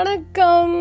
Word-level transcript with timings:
வணக்கம். 0.00 0.74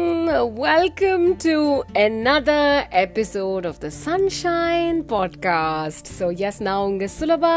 Welcome 0.59 1.23
to 1.43 1.53
another 2.01 2.65
episode 3.01 3.65
of 3.65 3.79
the 3.79 3.89
sunshine 3.97 4.99
podcast 5.09 6.09
so 6.17 6.27
yes 6.41 6.59
நான் 6.61 6.83
உங்க 6.85 7.07
சுலபா 7.15 7.53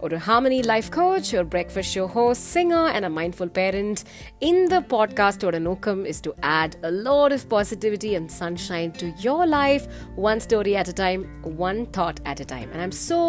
ஒரு 0.00 0.16
ஹார்மனி 0.26 0.58
லைஃப் 0.64 0.88
கோச் 0.96 1.30
ஒரு 1.34 1.46
breakfast 1.54 1.94
show 1.96 2.04
host 2.14 2.44
singer 2.50 2.88
and 2.94 3.08
a 3.08 3.12
mindful 3.18 3.52
parent 3.58 4.02
இந்த 4.50 4.74
பாட்காஸ்டோட 4.92 5.58
நோக்கம் 5.68 6.02
is 6.12 6.22
to 6.22 6.32
add 6.54 6.76
a 6.82 6.92
lot 7.00 7.34
of 7.38 7.46
positivity 7.54 8.10
and 8.16 8.32
sunshine 8.40 8.92
to 8.98 9.08
your 9.22 9.46
life 9.56 9.86
one 10.26 10.42
story 10.46 10.74
at 10.76 10.92
a 10.94 10.98
time 11.00 11.24
one 11.64 11.80
thought 11.98 12.20
at 12.26 12.40
a 12.40 12.50
time 12.54 12.68
and 12.72 12.84
I'm 12.86 12.96
so 13.04 13.20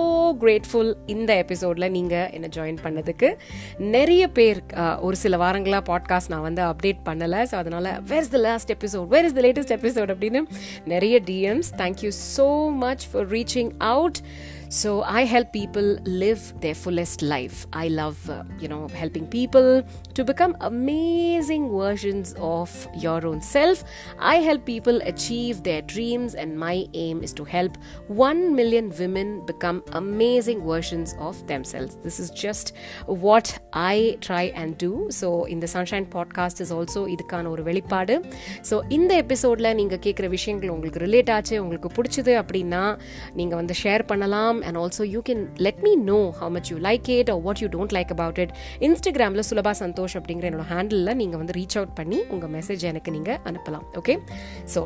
grateful 0.44 0.92
இந்த 1.08 1.32
எபிசோடில் 1.44 1.90
நீங்கள் 1.92 2.30
என்னை 2.34 2.52
join 2.52 2.84
பண்ணதுக்கு. 2.84 3.32
நிறைய 3.92 4.24
பேர் 4.32 4.62
அஹ், 4.78 5.00
ஒரு 5.02 5.16
சில 5.18 5.38
வாரங்களாக 5.38 5.84
பாட்காஸ்ட் 5.90 6.30
நான் 6.30 6.48
வந்து 6.48 6.64
அப்டேட் 6.70 7.02
பண்ணலை. 7.08 7.42
ஸோ 7.44 7.58
அதனால் 7.62 7.92
where 8.10 8.24
is 8.24 8.34
the 8.36 8.42
last 8.48 8.72
episode 8.76 9.08
where 9.08 9.28
is 9.30 9.36
the 9.38 9.44
latest 9.48 9.76
episode 9.78 10.12
அப்படின்னு 10.14 10.42
நிறைய 10.86 11.18
DMs 11.26 11.72
thank you 11.78 12.12
so 12.36 12.48
much 12.86 13.06
for 13.12 13.28
reaching 13.30 13.72
out 13.92 14.20
So 14.83 14.91
I 15.21 15.23
help 15.35 15.53
people 15.59 15.89
live 16.23 16.45
their 16.61 16.75
fullest 16.75 17.23
life. 17.23 17.67
I 17.83 17.89
love, 17.89 18.19
uh, 18.29 18.43
you 18.63 18.69
know, 18.69 18.81
helping 19.03 19.27
people 19.29 19.69
to 20.15 20.25
become 20.25 20.53
amazing 20.71 21.65
versions 21.73 22.35
of 22.55 22.71
your 23.05 23.19
own 23.27 23.41
self. 23.55 23.79
I 24.33 24.37
help 24.39 24.63
people 24.65 24.99
achieve 25.13 25.63
their 25.63 25.83
dreams, 25.95 26.35
and 26.35 26.59
my 26.59 26.77
aim 26.95 27.23
is 27.23 27.33
to 27.33 27.45
help 27.47 27.75
1 28.09 28.55
million 28.55 28.87
women 28.99 29.29
become 29.47 29.79
amazing 29.93 30.61
versions 30.65 31.15
of 31.21 31.37
themselves. 31.47 31.95
This 32.07 32.19
is 32.19 32.31
just 32.45 32.67
what 33.27 33.49
I 33.93 34.17
try 34.21 34.45
and 34.55 34.77
do. 34.79 34.93
So, 35.11 35.29
in 35.45 35.61
the 35.61 35.67
Sunshine 35.67 36.09
podcast 36.17 36.61
is 36.67 36.73
also 36.79 37.03
இதுக்கான 37.15 37.49
ஒரு 37.49 37.63
வெளிப்பாடு 37.63 38.15
so 38.71 38.79
இந்த 38.89 39.13
எபிசோடில் 39.25 39.75
நீங்கள் 39.75 40.03
கேட்குற 40.07 40.29
விஷயங்கள் 40.29 40.69
உங்களுக்கு 40.69 41.05
relate 41.07 41.33
ஆச்சு 41.37 41.57
உங்களுக்கு 41.65 41.91
பிடிச்சது 41.97 42.33
அப்படின்னா 42.43 42.83
நீங்கள் 43.41 43.61
வந்து 43.63 43.75
ஷேர் 43.83 44.05
பண்ணலாம் 44.13 44.60
and 44.68 44.78
also 44.78 45.06
you 45.16 45.22
can 45.30 45.44
let 45.68 45.82
me 45.88 45.96
know 46.12 46.20
how 46.40 46.50
much 46.50 46.72
you 46.74 46.78
like 46.78 47.10
it 47.18 47.32
or 47.36 47.40
what 47.48 47.62
you 47.64 47.70
don't 47.78 47.96
like 47.98 48.14
about 48.18 48.42
it 48.46 48.56
இன்ஸ்டாகிராமில் 48.80 49.48
சுலபா 49.50 49.76
சந்தோஷ் 49.84 50.18
அப்படிங்கிற 50.22 50.50
என்னோட 50.52 50.68
ஹேண்டிலில் 50.74 51.16
நீங்கள் 51.16 51.42
வந்து 51.44 51.58
ரீச் 51.60 51.78
அவுட் 51.82 51.96
பண்ணி 52.02 52.20
உங்கள் 52.30 52.54
மெசேஜ் 52.58 52.90
எனக்கு 52.94 53.12
நீங்கள் 53.12 53.40
அனுப்பலாம். 53.52 53.88
ஓகே 54.02 54.16
ஸோ 54.76 54.82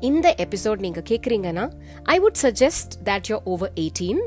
இந்த 0.00 0.28
எபிசோட் 0.44 0.80
நீங்கள் 0.84 1.04
கேட்குறீங்கன்னா 1.10 1.64
I 2.04 2.20
would 2.20 2.38
suggest 2.42 2.94
that 3.08 3.28
you're 3.30 3.42
over 3.44 3.72
eighteen 3.82 4.20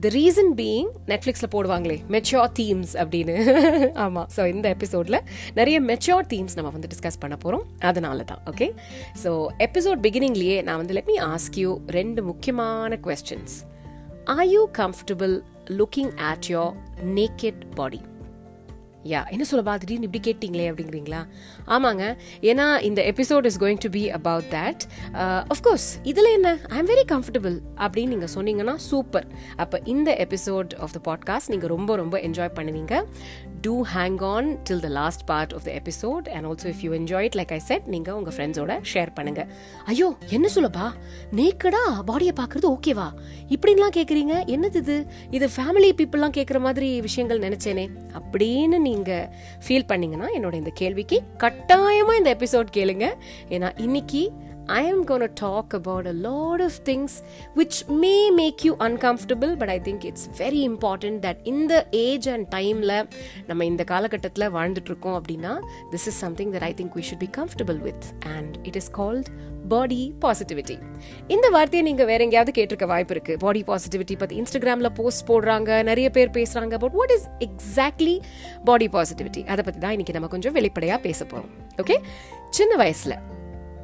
the 0.00 0.08
reason 0.08 0.50
being 0.60 0.88
நெட்ஃப்ளிக்ஸில் 1.10 1.50
போடுவாங்களே 1.54 1.98
மெச்சோர் 2.14 2.50
தீம்ஸ் 2.60 2.94
அப்படின்னு. 3.02 3.34
ஆமாம் 4.04 4.28
ஸோ 4.36 4.44
இந்த 4.54 4.68
எபிசோடில் 4.68 5.18
நிறைய 5.54 5.80
மெச்சோர் 5.80 6.26
தீம்ஸ் 6.32 6.56
நம்ம 6.56 6.70
வந்து 6.70 6.90
டிஸ்கஸ் 6.94 7.20
பண்ண 7.20 7.36
போகிறோம் 7.36 7.66
அதனால 7.90 8.24
தான். 8.32 8.42
ஓகே 8.52 8.68
ஸோ 9.24 9.32
எபிசோட் 9.68 10.02
பிகினிங்லேயே 10.08 10.62
நான் 10.62 10.76
வந்து 10.76 10.96
லெட் 10.98 11.12
மீ 11.14 11.18
ஆஸ்க் 11.32 11.58
யூ 11.64 11.80
ரெண்டு 11.98 12.22
முக்கியமான 12.22 12.98
questions 13.06 13.56
are 14.24 14.46
you 14.46 14.68
comfortable 14.78 15.42
looking 15.66 16.12
at 16.16 16.48
your 16.48 16.72
naked 17.04 17.62
body 17.74 18.00
யா 19.04 19.28
என்ன 19.28 19.44
சொல்ல 19.44 19.74
பார்த்துட்டு 19.74 19.90
இப்படி 19.90 20.20
கேட்டிங்களே 20.26 20.66
அப்படிங்கிறீங்களா? 20.70 21.26
ஆமாங்க 21.66 22.16
ஏன்னா 22.40 22.82
இந்த 22.82 23.02
episode 23.02 23.44
is 23.44 23.58
going 23.60 23.78
to 23.78 23.88
be 23.88 24.10
about 24.10 24.44
that 24.44 24.82
of course 25.54 25.88
இதில் 26.02 26.24
என்ன? 26.24 26.58
ஐ 26.68 26.78
எம் 26.78 26.86
வெரி 26.86 27.04
கம்ஃபர்டபுள் 27.08 27.58
அப்படின்னு 27.76 28.06
நீங்கள் 28.06 28.32
சொன்னீங்கன்னா 28.34 28.74
சூப்பர் 28.74 29.26
அப்போ 29.56 29.80
இந்த 29.84 30.26
எபிசோட் 30.28 30.76
ஆஃப் 30.78 30.90
த 31.00 31.00
பாட்காஸ்ட் 31.08 31.48
நீங்கள் 31.48 31.68
ரொம்ப 31.68 31.96
ரொம்ப 31.96 32.18
என்ஜாய் 32.18 32.54
பண்ணுவீங்க. 32.54 33.04
Do 33.66 33.74
hang 33.94 34.16
on 34.24 34.48
till 34.68 34.80
the 34.80 34.88
last 34.88 35.24
part 35.24 35.52
of 35.54 35.64
the 35.64 35.70
episode 35.70 36.26
and 36.34 36.46
also 36.46 36.66
if 36.72 36.80
you 36.80 36.90
enjoy 36.92 37.22
it 37.22 37.34
like 37.34 37.52
I 37.52 37.58
said 37.58 37.86
நீங்கள் 37.86 38.14
உங்கள் 38.14 38.34
ஃப்ரெண்ட்ஸோட 38.36 38.72
ஷேர் 38.94 39.10
பண்ணுங்க. 39.14 39.46
ஐயோ 39.84 40.16
என்ன 40.30 40.48
சொல்லப்பா? 40.54 40.86
நேக்கடா 41.32 41.82
பாடியை 42.06 42.34
பார்க்குறது 42.40 42.68
ஓகேவா 42.74 43.08
இப்படின்லாம் 43.48 43.96
கேட்குறீங்க 43.98 44.34
என்னது 44.54 44.74
இது? 44.74 45.06
இது 45.30 45.46
ஃபேமிலி 45.46 45.90
பீப்புளெலாம் 46.00 46.36
கேட்குற 46.38 46.60
மாதிரி 46.60 47.00
விஷயங்கள் 47.00 47.38
நினச்சேனே. 47.38 47.86
அப்படின்னு 48.20 48.78
நீங்கள் 48.78 49.28
ஃபீல் 49.66 49.86
பண்ணீங்கன்னா 49.86 50.30
என்னோட 50.36 50.54
இந்த 50.54 50.70
கேள்விக்கு 50.74 51.20
கட்டாயமாக 51.36 52.16
இந்த 52.16 52.36
எபிசோட் 52.38 52.66
கேளுங்க. 52.76 53.08
ஏன்னா 53.48 53.70
இன்னைக்கு 53.76 54.32
I 54.72 54.82
am 54.82 55.02
going 55.02 55.20
to 55.20 55.28
talk 55.38 55.74
about 55.74 56.06
a 56.06 56.12
lot 56.18 56.60
of 56.60 56.72
things 56.80 57.22
which 57.54 57.76
may 57.94 58.30
make 58.30 58.64
you 58.64 58.76
uncomfortable, 58.80 59.56
but 59.56 59.68
I 59.68 59.78
think 59.78 60.04
it's 60.04 60.26
very 60.34 60.64
important 60.64 61.20
that 61.22 61.36
in 61.44 61.66
the 61.66 61.80
age 61.92 62.26
and 62.26 62.46
timeல 62.50 62.92
நம்ம 63.46 63.64
இந்த 63.64 63.84
காலகட்டத்தில் 63.84 64.48
வாழ்ந்துட்டு 64.48 64.86
இருக்கோம் 64.86 65.16
அப்படின்னா 65.20 65.52
this 65.90 66.06
is 66.06 66.14
something 66.24 66.50
that 66.50 66.62
I 66.62 66.72
think 66.72 66.94
we 66.94 67.02
should 67.02 67.18
be 67.18 67.30
comfortable 67.38 67.78
with 67.78 68.04
and 68.36 68.58
it 68.64 68.76
is 68.76 68.88
called 68.98 69.28
body 69.68 70.14
positivity 70.20 70.76
இந்த 71.28 71.48
வார்த்தையை 71.48 71.82
நீங்கள் 71.82 72.06
வேற 72.06 72.24
எங்கேயாவது 72.24 72.52
கேட்டிருக்க 72.52 72.86
வாய்ப்பு 72.86 73.14
இருக்கு. 73.14 73.36
பாடி 73.36 73.64
பாசிட்டிவிட்டி 73.64 74.16
பற்றி 74.16 74.36
இன்ஸ்டாகிராமில் 74.36 74.92
போஸ்ட் 74.92 75.28
போடுறாங்க 75.28 75.82
நிறைய 75.82 76.10
பேர் 76.10 76.30
பேசுகிறாங்க 76.30 76.78
but 76.78 76.92
what 76.92 77.10
is 77.10 77.28
exactly 77.40 78.16
body 78.64 78.88
positivity 78.88 79.44
அதை 79.46 79.64
பற்றி 79.64 79.80
தான் 79.80 79.90
இன்னைக்கு 79.90 80.12
நம்ம 80.12 80.28
கொஞ்சம் 80.28 80.52
வெளிப்படையாக 80.52 81.00
பேச 81.00 81.24
போகிறோம் 81.24 81.52
ஓகே 81.82 81.98
சின்ன 82.50 82.74
வயசில் 82.76 83.16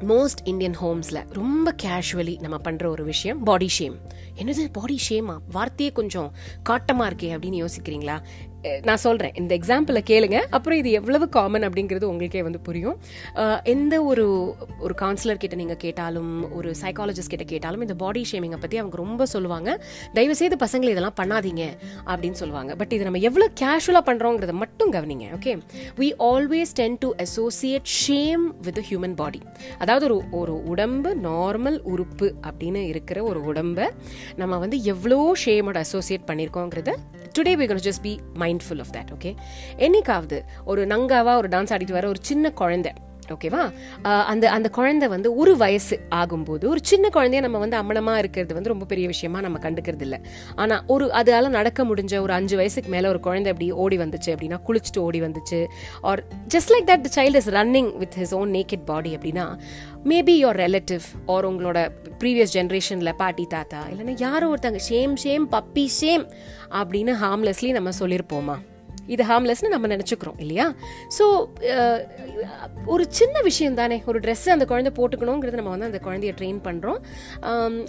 மோஸ்ட் 0.07 0.41
இந்தியன் 0.43 0.75
ஹோம்ஸில் 0.81 1.33
ரொம்ப 1.33 1.75
கேஷுவலி 1.83 2.39
நம்ம 2.39 2.57
பண்ணுற 2.57 2.85
ஒரு 2.85 3.03
விஷயம் 3.03 3.43
பாடி 3.43 3.67
ஷேம் 3.79 3.95
என்னது 4.35 4.69
பாடி 4.71 4.99
ஷேமா 5.09 5.37
வார்த்தையே 5.51 5.91
கொஞ்சம் 5.91 6.33
காட்டமாக 6.69 7.09
இருக்கே 7.09 7.29
அப்படின்னு 7.29 7.65
யோசிக்கிறீங்களா? 7.65 8.21
நான் 8.87 9.01
சொல்கிறேன் 9.05 9.35
இந்த 9.41 9.51
எக்ஸாம்பிளை 9.59 10.01
கேளுங்க. 10.11 10.37
அப்புறம் 10.55 10.79
இது 10.81 10.89
எவ்வளவு 10.99 11.25
காமன் 11.37 11.65
அப்படிங்கிறது 11.67 12.05
உங்களுக்கே 12.11 12.41
வந்து 12.47 12.59
புரியும். 12.67 12.97
எந்த 13.73 13.95
ஒரு 14.11 14.25
ஒரு 14.85 14.93
கவுன்சிலர் 15.01 15.41
கிட்ட 15.43 15.55
நீங்கள் 15.61 15.81
கேட்டாலும் 15.85 16.31
ஒரு 16.57 16.69
சைக்காலஜிஸ்ட் 16.81 17.33
கிட்ட 17.33 17.45
கேட்டாலும் 17.53 17.83
இந்த 17.87 17.95
பாடி 18.03 18.23
ஷேமிங்கை 18.31 18.59
பற்றி 18.65 18.79
அவங்க 18.81 18.97
ரொம்ப 19.03 19.25
சொல்லுவாங்க. 19.35 19.69
தயவுசெய்து 20.17 20.59
பசங்களை 20.65 20.91
இதெல்லாம் 20.95 21.19
பண்ணாதீங்க 21.21 21.63
அப்படின்னு 22.11 22.39
சொல்லுவாங்க. 22.43 22.71
பட் 22.81 22.93
இது 22.97 23.07
நம்ம 23.09 23.23
எவ்வளோ 23.29 23.47
கேஷுவலாக 23.61 24.03
பண்ணுறோங்கிறத 24.09 24.55
மட்டும் 24.63 24.93
கவனிங்க 24.97 25.27
okay 25.37 25.53
we 26.01 26.09
always 26.31 26.73
tend 26.79 26.97
to 27.03 27.09
associate 27.25 27.89
shame 28.01 28.45
with 28.67 28.81
human 28.89 29.15
body 29.21 29.41
அதாவது 29.83 30.05
ஒரு 30.09 30.17
ஒரு 30.39 30.55
உடம்பு 30.73 31.09
நார்மல் 31.27 31.77
உறுப்பு 31.93 32.27
அப்படின்னு 32.47 32.81
இருக்கிற 32.91 33.17
ஒரு 33.29 33.39
உடம்பை 33.51 33.87
நம்ம 34.41 34.57
வந்து 34.63 34.77
எவ்வளோ 34.93 35.19
ஷேமோட 35.45 35.79
associate 35.87 36.27
பண்ணியிருக்கோங்கிறத 36.29 36.93
today 37.37 37.53
we 37.59 37.65
can 37.71 37.83
just 37.87 38.03
be 38.05 38.13
mindful 38.49 38.83
of 38.85 38.95
that 38.97 39.13
okay 39.17 39.33
என்னைக்காவது 39.79 40.39
ஒரு 40.65 40.83
நங்காவா 40.85 41.35
ஒரு 41.35 41.49
டான்ஸ் 41.49 41.73
ஆடிட்டு 41.75 41.99
வர 41.99 42.07
ஒரு 42.07 42.21
சின்ன 42.21 42.51
குழந்தை 42.53 42.93
ஓகேவா? 43.33 43.63
அந்த 44.05 44.51
அந்த 44.51 44.69
குழந்தை 44.69 45.07
வந்து 45.09 45.35
ஒரு 45.35 45.57
வயசு 45.57 45.99
ஆகும்போது 46.15 46.65
ஒரு 46.65 46.79
சின்ன 46.83 47.09
குழந்தைய 47.13 47.41
நம்ம 47.41 47.57
வந்து 47.57 47.77
அம்மனமா 47.77 48.17
இருக்கிறது 48.17 48.53
வந்து 48.53 48.69
ரொம்ப 48.69 48.85
பெரிய 48.85 49.07
விஷயமா 49.07 49.41
நம்ம 49.41 49.57
கண்டுக்கிறது 49.57 50.01
இல்லை. 50.01 50.19
ஆனா 50.55 50.83
ஒரு 50.87 51.07
அதால 51.13 51.47
நடக்க 51.49 51.85
முடிஞ்ச 51.85 52.21
ஒரு 52.21 52.33
அஞ்சு 52.33 52.55
வயசுக்கு 52.55 52.89
மேல 52.89 53.09
ஒரு 53.09 53.19
குழந்தை 53.19 53.51
அப்படி 53.51 53.71
ஓடி 53.71 53.97
வந்துச்சு 53.97 54.29
அப்படின்னா 54.35 54.59
குளிச்சுட்டு 54.67 54.97
ஓடி 54.97 55.21
வந்துச்சு 55.21 55.59
or 56.01 56.23
just 56.53 56.73
like 56.73 56.87
that 56.87 57.01
the 57.01 57.21
child 57.21 57.35
is 57.35 57.49
running 57.49 57.97
with 57.97 58.17
his 58.17 58.33
own 58.33 58.49
naked 58.49 58.85
body 58.85 59.15
அப்படின்னா 59.15 59.45
மேபி 60.05 60.35
யோர் 60.43 60.59
ரிலேட்டிவ் 60.65 61.05
ஆர் 61.25 61.45
உங்களோட 61.45 61.79
ப்ரீவியஸ் 62.19 62.53
ஜென்ரேஷனில் 62.53 63.15
பாட்டி 63.15 63.45
தாத்தா 63.45 63.81
இல்லைன்னா 63.91 64.15
யாரோ 64.17 64.47
ஒருத்தங்க 64.49 64.81
ஷேம் 64.89 65.15
ஷேம் 65.23 65.47
பப்பி 65.51 65.85
ஷேம் 66.01 66.25
அப்படின்னு 66.71 67.15
ஹார்ம்லெஸ்லி 67.21 67.71
நம்ம 67.71 67.89
சொல்லியிருப்போமா 67.99 68.57
இது 69.07 69.23
ஹார்ம்லெஸ்னு 69.23 69.67
நம்ம 69.67 69.87
நினச்சிக்கிறோம் 69.87 70.35
இல்லையா? 70.37 70.65
ஸோ 71.17 71.25
ஒரு 72.85 73.05
சின்ன 73.09 73.41
விஷயம் 73.41 73.73
தானே 73.73 74.03
ஒரு 74.05 74.19
ட்ரெஸ் 74.19 74.49
அந்த 74.49 74.65
குழந்தை 74.65 74.91
போட்டுக்கணுங்கிறது 74.95 75.51
நம்ம 75.51 75.69
வந்து 75.69 75.85
அந்த 75.85 75.99
குழந்தைய 76.03 76.33
ட்ரெயின் 76.39 76.61
பண்ணுறோம் 76.63 76.99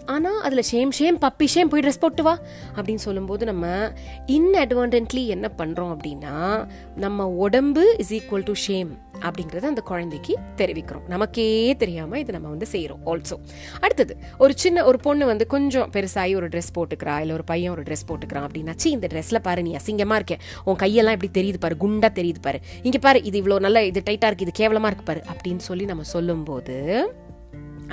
ஆனால் 0.04 0.40
அதில் 0.40 0.62
ஷேம் 0.72 0.90
ஷேம் 0.98 1.18
பப்பி 1.20 1.44
ஷேம் 1.54 1.68
போய் 1.68 1.80
ட்ரெஸ் 1.80 2.00
போட்டு 2.00 2.22
வா 2.22 2.38
அப்படின்னு 2.76 3.04
சொல்லும்போது 3.04 3.46
நம்ம 3.46 3.92
இன்அட்வான்டன்ட்லி 4.26 5.26
என்ன 5.26 5.50
பண்ணுறோம் 5.58 5.96
அப்படின்னா 5.96 6.66
நம்ம 6.96 7.28
உடம்பு 7.28 7.96
இஸ் 7.98 8.12
ஈக்குவல் 8.12 8.42
டு 8.42 8.52
ஷேம் 8.66 9.08
அப்படிங்கிறத 9.22 9.62
அந்த 9.62 9.80
குழந்தைக்கு 9.80 10.38
தெரிவிக்கிறோம். 10.56 11.02
நமக்கே 11.08 11.74
தெரியாமல் 11.74 12.18
இது 12.20 12.32
நம்ம 12.32 12.48
வந்து 12.48 12.66
செய்கிறோம் 12.66 13.00
ஆல்சோ 13.06 13.38
அடுத்தது 13.80 14.16
ஒரு 14.38 14.52
சின்ன 14.56 14.84
ஒரு 14.84 14.98
பொண்ணு 14.98 15.26
வந்து 15.26 15.46
கொஞ்சம் 15.46 15.90
பெருசாகி 15.92 16.34
ஒரு 16.36 16.48
ட்ரெஸ் 16.48 16.72
போட்டுக்கிறா 16.78 17.20
இல்லை 17.20 17.34
ஒரு 17.34 17.44
பையன் 17.44 17.72
ஒரு 17.72 17.82
ட்ரெஸ் 17.82 18.08
போட்டுக்கிறான் 18.08 18.48
அப்படின்னா 18.48 18.86
இந்த 18.86 19.06
ட்ரெஸ்ல 19.12 19.38
பாரு 19.38 19.62
நீ 19.62 19.76
அசிங்கமாக 19.76 20.14
இருக்கேன் 20.14 20.38
உன் 20.64 20.74
கையெல்லாம் 20.74 21.18
இப்படி 21.20 21.30
தெரியுது 21.40 21.56
பாரு 21.60 21.76
குண்டா 21.80 22.08
தெரியுது 22.14 22.40
பாரு. 22.40 22.60
இங்கே 22.82 22.98
பாரு 22.98 23.22
இது 23.22 23.42
இவ்வளோ 23.42 23.58
நல்ல 23.58 23.84
இது 23.84 24.02
டைட்டாக 24.04 24.26
இருக்கு 24.26 24.39
இது 24.40 24.50
கேவலமாக 24.52 24.90
இருக்கு 24.90 25.06
பாரு 25.06 25.22
அப்படின்னு 25.30 25.62
சொல்லி 25.64 25.84
நம்ம 25.84 26.04
சொல்லும்போது 26.10 26.76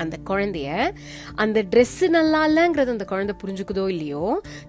அந்த 0.04 0.16
குழந்தைய 0.30 0.70
அந்த 1.44 1.60
ட்ரெஸ்ஸு 1.72 2.08
நல்லா 2.18 2.42
இல்லைங்கிறது 2.50 2.96
அந்த 2.96 3.06
குழந்தை 3.12 3.36
புரிஞ்சுக்குதோ 3.44 3.86
இல்லையோ 3.94 4.24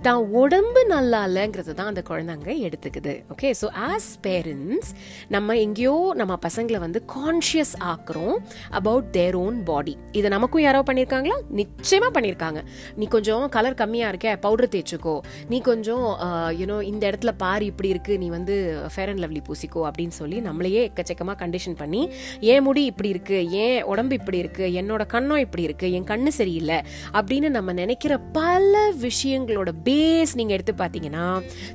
தான் 0.06 0.22
உடம்பு 0.42 0.82
நல்லா 0.94 1.20
இல்லைங்கிறது 1.28 1.74
தான் 1.80 1.90
அந்த 1.92 2.02
குழந்தை 2.10 2.34
அங்கே 2.36 2.56
எடுத்துக்குது. 2.68 3.14
ஓகே 3.34 3.50
ஸோ 3.60 3.68
ஆஸ் 3.88 4.10
பேரண்ட்ஸ் 4.26 4.90
நம்ம 5.36 5.56
எங்கேயோ 5.64 5.96
நம்ம 6.22 6.36
பசங்களை 6.46 6.80
வந்து 6.86 7.02
கான்ஷியஸ் 7.16 7.74
ஆக்குறோம் 7.92 8.36
அபவுட் 8.80 9.10
தேர் 9.18 9.38
ஓன் 9.44 9.58
பாடி 9.70 9.94
இதை 10.20 10.28
நமக்கும் 10.36 10.64
யாரோ 10.66 10.82
பண்ணியிருக்காங்களா 10.90 11.38
நிச்சயமாக 11.60 12.12
பண்ணியிருக்காங்க 12.16 12.62
நீ 13.00 13.06
கொஞ்சம் 13.16 13.44
கலர் 13.56 13.80
கம்மியாக 13.82 14.12
இருக்க 14.12 14.36
பவுடர் 14.46 14.72
தேய்ச்சிக்கோ. 14.74 15.16
நீ 15.50 15.58
கொஞ்சம் 15.70 16.06
uh, 16.26 16.50
யூனோ 16.60 16.76
இந்த 16.90 17.02
இடத்துல 17.10 17.32
பாரு 17.42 17.64
இப்படி 17.72 17.88
இருக்கு 17.94 18.14
நீ 18.22 18.28
வந்து 18.36 18.54
ஃபேர் 18.92 19.10
அண்ட் 19.10 19.22
லவ்லி 19.24 19.42
பூசிக்கோ 19.48 19.80
அப்படின்னு 19.88 20.14
சொல்லி 20.20 20.38
நம்மளையே 20.48 20.80
எக்கச்சக்கமாக 20.88 21.36
கண்டிஷன் 21.42 21.76
பண்ணி 21.80 22.02
ஏன் 22.52 22.64
முடி 22.66 22.82
இப்படி 22.90 23.08
இருக்கு? 23.14 23.38
ஏன் 23.64 23.78
உடம்பு 23.92 24.14
இப்படி 24.20 24.38
இருக்கு? 24.44 24.64
என்னோட 24.80 25.02
கண்ணம் 25.18 25.36
இப்படி 25.38 25.62
இருக்கு 25.62 25.86
என் 25.92 26.08
கண்ணு 26.08 26.32
சரியில்லை 26.38 26.78
அப்படின்னு 27.12 27.50
நம்ம 27.50 27.72
நினைக்கிற 27.72 28.12
பல 28.32 28.74
விஷயங்களோட 29.02 29.70
பேஸ் 29.84 30.34
நீங்க 30.34 30.54
எடுத்து 30.54 30.74
பார்த்தீங்கன்னா 30.78 31.26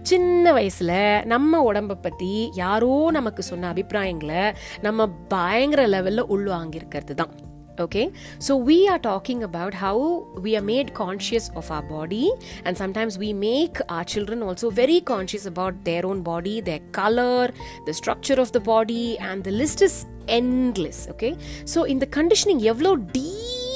சின்ன 0.03 0.53
வயசுல 0.53 0.91
நம்ம 1.25 1.63
உடம்ப 1.73 1.99
பத்தி 2.01 2.33
யாரோ 2.55 2.93
நமக்கு 3.11 3.43
சொன்ன 3.43 3.71
அபிப்பிராயங்களை 3.73 4.43
நம்ம 4.81 5.09
பயங்கர 5.29 5.81
லெவல்ல 5.87 6.29
உள்வாங்கியிருக்கிறது 6.29 7.15
தான் 7.15 7.33
okay 7.78 8.12
so 8.38 8.56
we 8.56 8.88
are 8.88 8.98
talking 8.98 9.44
about 9.44 9.72
how 9.72 10.26
we 10.40 10.56
are 10.56 10.62
made 10.62 10.92
conscious 10.94 11.50
of 11.54 11.70
our 11.70 11.82
body 11.82 12.32
and 12.64 12.76
sometimes 12.76 13.18
we 13.18 13.32
make 13.32 13.78
our 13.88 14.04
children 14.04 14.42
also 14.42 14.70
very 14.70 15.00
conscious 15.00 15.46
about 15.46 15.84
their 15.84 16.04
own 16.04 16.22
body 16.22 16.60
their 16.60 16.80
color 16.92 17.48
the 17.86 17.94
structure 17.94 18.40
of 18.40 18.50
the 18.52 18.60
body 18.60 19.18
and 19.18 19.44
the 19.44 19.50
list 19.50 19.82
is 19.82 20.06
endless 20.26 21.06
okay 21.08 21.36
so 21.64 21.84
in 21.84 21.98
the 21.98 22.06
conditioning 22.06 22.60
எவ்வளோ 22.60 22.92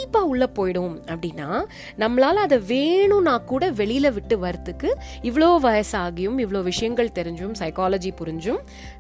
டீப்பா 0.08 0.22
உள்ள 0.32 0.46
போயிடும். 0.58 0.94
அப்படின்னா 1.12 1.48
நம்மளால 2.02 2.42
அதை 2.46 2.58
வேணும்னா 2.72 3.34
கூட 3.52 3.64
வெளியில 3.80 4.08
விட்டு 4.18 4.36
வரத்துக்கு 4.46 4.90
இவ்வளோ 5.30 5.50
வயசாகியும் 5.66 6.38
இவ்வளோ 6.44 6.60
விஷயங்கள் 6.70 7.10
தெரிஞ்சும் 7.18 7.56
சைக்காலஜி 7.62 8.12
புரிஞ்சும் 8.20 8.60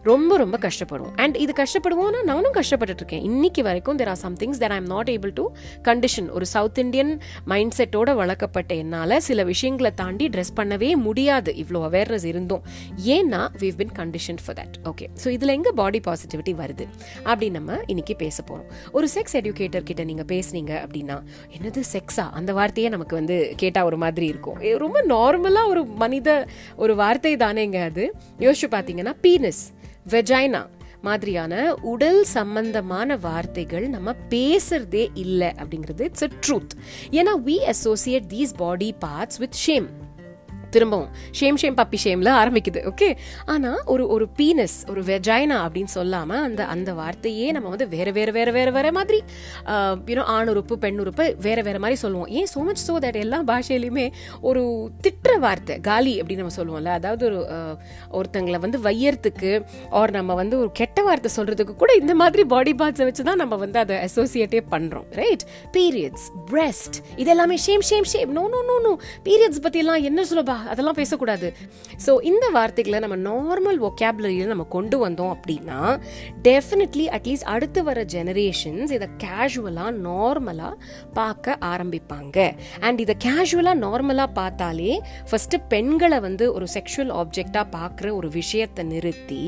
ரொம்ப 0.09 0.37
ரொம்ப 0.43 0.57
கஷ்டப்படுவோம் 0.65 1.13
அண்ட் 1.23 1.35
இது 1.43 1.53
கஷ்டப்படுவோம்னா 1.61 2.21
நானும் 2.31 2.55
கஷ்டப்பட்டுட்டு 2.59 3.03
இருக்கேன். 3.03 3.23
இன்னைக்கு 3.29 3.63
வரைக்கும் 3.67 3.99
there 4.01 4.11
are 4.13 4.21
somethings 4.25 4.59
that 4.63 4.75
I 4.75 4.79
am 4.81 4.89
not 4.93 5.11
able 5.15 5.33
to 5.39 5.45
condition 5.89 6.29
ஒரு 6.37 6.47
சவுத் 6.55 6.81
இந்தியன் 6.83 7.13
மைண்ட் 7.53 7.75
செட்டோட 7.79 8.15
வளர்க்கப்பட்ட 8.21 8.73
என்னால் 8.83 9.17
சில 9.29 9.43
விஷயங்களை 9.51 9.91
தாண்டி 10.03 10.27
ட்ரெஸ் 10.35 10.53
பண்ணவே 10.59 10.91
முடியாது. 11.07 11.53
இவ்வளோ 11.63 11.81
அவேர்னஸ் 11.89 12.27
இருந்தோம். 12.33 12.63
ஏன்னா 13.17 13.41
we've 13.63 13.79
been 13.83 13.95
condition 14.01 14.41
for 14.43 14.57
that 14.61 14.77
okay 14.91 15.07
so 15.23 15.27
இதில் 15.37 15.55
எங்கே 15.57 15.73
பாடி 15.81 16.01
பாசிட்டிவிட்டி 16.09 16.55
வருது? 16.63 16.87
அப்படின்னு 17.29 17.57
நம்ம 17.59 17.79
இன்னைக்கு 17.93 18.15
பேச 18.25 18.37
போகிறோம் 18.49 18.69
ஒரு 18.97 19.07
செக்ஸ் 19.15 19.35
எஜுகேட்டர் 19.41 19.87
கிட்ட 19.89 20.03
நீங்கள் 20.11 20.29
பேசுனீங்க 20.33 20.73
அப்படின்னா 20.97 21.23
என்னது 21.57 21.81
செக்ஸா 21.93 22.29
அந்த 22.29 22.53
வார்த்தையே 22.53 22.89
நமக்கு 22.89 23.15
வந்து 23.15 23.53
கேட்டால் 23.55 23.83
ஒரு 23.83 23.97
மாதிரி 23.97 24.25
இருக்கும். 24.25 24.59
ரொம்ப 24.77 25.01
நார்மலாக 25.01 25.67
ஒரு 25.67 25.85
மனித 25.85 26.47
ஒரு 26.75 26.95
வார்த்தை 26.95 27.35
தானேங்க 27.35 27.83
அது. 27.83 28.13
யோசிச்சு 28.39 28.67
பார்த்தீங்கன்னா 28.71 29.13
பீனஸ் 29.21 29.63
வெஜைனா 30.09 30.65
மாதிரியான 31.01 31.73
உடல் 31.73 32.23
சம்பந்தமான 32.23 33.17
வார்த்தைகள் 33.17 33.89
நம்ம 33.89 34.13
பேசுறதே 34.29 35.07
இல்லை 35.13 35.47
அப்படிங்கிறது 35.47 36.01
இட்ஸ் 36.01 36.23
அ 36.23 36.29
ட்ரூத் 36.47 36.73
ஏன்னா 37.11 37.33
we 37.45 37.57
associate 37.57 38.23
these 38.33 38.53
body 38.57 38.95
parts 39.05 39.37
with 39.37 39.57
shame 39.67 39.87
திரும்பவும். 40.77 41.11
ஷேம் 41.39 41.59
ஷேம் 41.63 41.77
பப்பி 41.81 41.99
ஷேம்ல 42.05 42.29
ஆரம்பிக்குது 42.41 42.81
ஓகே 42.91 43.09
ஆனா 43.53 43.71
ஒரு 43.93 44.03
ஒரு 44.15 44.27
பீனஸ் 44.39 44.77
ஒரு 44.91 45.01
வெஜைனா 45.11 45.57
அப்படின்னு 45.65 45.93
சொல்லாம 45.95 46.39
அந்த 46.47 46.61
அந்த 46.73 46.89
வார்த்தையே 46.93 47.47
நம்ம 47.51 47.69
வந்து 47.69 47.87
வேற 47.87 48.11
வேற 48.11 48.31
வேற 48.31 48.51
வேற 48.51 48.71
வேற 48.71 48.91
மாதிரி 48.91 49.19
யூனோ 50.09 50.23
ஆண் 50.35 50.47
உறுப்பு 50.47 50.77
பெண் 50.77 50.99
உறுப்பு 50.99 51.25
வேற 51.41 51.61
வேற 51.61 51.77
மாதிரி 51.79 51.97
சொல்லுவோம். 52.03 52.29
ஏன் 52.39 52.49
சோ 52.53 52.59
மச் 52.67 52.83
சோ 52.87 52.93
தட் 53.05 53.19
எல்லா 53.23 53.39
பாஷையிலுமே 53.49 54.05
ஒரு 54.41 54.61
திட்டுற 55.05 55.33
வார்த்தை 55.39 55.75
காலி 55.79 56.13
அப்படின்னு 56.21 56.43
நம்ம 56.43 56.55
சொல்லுவோம்ல 56.57 56.93
அதாவது 56.99 57.23
ஒரு 57.25 57.39
ஒருத்தங்களை 58.11 58.59
வந்து 58.59 58.79
வையறதுக்கு 58.79 59.51
ஆர் 59.89 60.11
நம்ம 60.11 60.33
வந்து 60.33 60.55
ஒரு 60.59 60.69
கெட்ட 60.71 61.03
வார்த்தை 61.03 61.31
சொல்றதுக்கு 61.35 61.75
கூட 61.75 61.93
இந்த 61.93 62.15
மாதிரி 62.15 62.45
பாடி 62.45 62.73
பார்ட்ஸை 62.81 63.07
வச்சு 63.09 63.23
தான் 63.23 63.41
நம்ம 63.43 63.55
வந்து 63.55 63.79
அதை 63.79 63.97
அசோசியேட்டே 64.07 64.61
பண்றோம் 64.71 65.07
ரைட் 65.21 65.45
பீரியட்ஸ் 65.71 66.27
பிரெஸ்ட் 66.51 66.97
இதெல்லாமே 67.17 67.57
shame 67.67 67.85
shame 67.89 68.09
shame 68.13 68.31
no 68.39 68.45
no 68.55 68.61
no 68.71 68.77
no 68.87 68.93
periods 69.23 69.63
பத்தி 69.67 69.79
எல்லாம் 69.79 70.03
என்ன 70.03 70.25
சொல்லப்பா 70.31 70.57
அதெல்லாம் 70.73 70.99
பேசக்கூடாது. 71.01 71.47
ஸோ 72.05 72.13
இந்த 72.31 72.45
வார்த்தைகளை 72.57 72.99
நம்ம 73.05 73.17
நார்மல் 73.29 73.79
ஒகேபுலரியில் 73.89 74.51
நம்ம 74.53 74.65
கொண்டு 74.75 74.97
வந்தோம் 75.05 75.31
அப்படின்னா 75.35 75.79
டெஃபினெட்லி 76.47 77.05
அட்லீஸ்ட் 77.17 77.49
அடுத்து 77.53 77.79
வர 77.89 78.05
ஜெனரேஷன்ஸ் 78.15 78.93
இதை 78.97 79.09
கேஷுவலாக 79.25 79.93
நார்மலாக 80.07 80.73
பார்க்க 81.19 81.57
ஆரம்பிப்பாங்க. 81.71 82.37
அண்ட் 82.85 83.01
இதை 83.05 83.15
கேஷுவலாக 83.27 83.77
நார்மலாக 83.85 84.29
பார்த்தாலே 84.39 84.91
ஃபஸ்ட்டு 85.31 85.61
பெண்களை 85.73 86.19
வந்து 86.27 86.45
ஒரு 86.57 86.67
செக்ஷுவல் 86.75 87.13
ஆப்ஜெக்டாக 87.21 87.65
பார்க்குற 87.77 88.07
ஒரு 88.19 88.29
விஷயத்தை 88.39 88.85
நிறுத்தி 88.93 89.43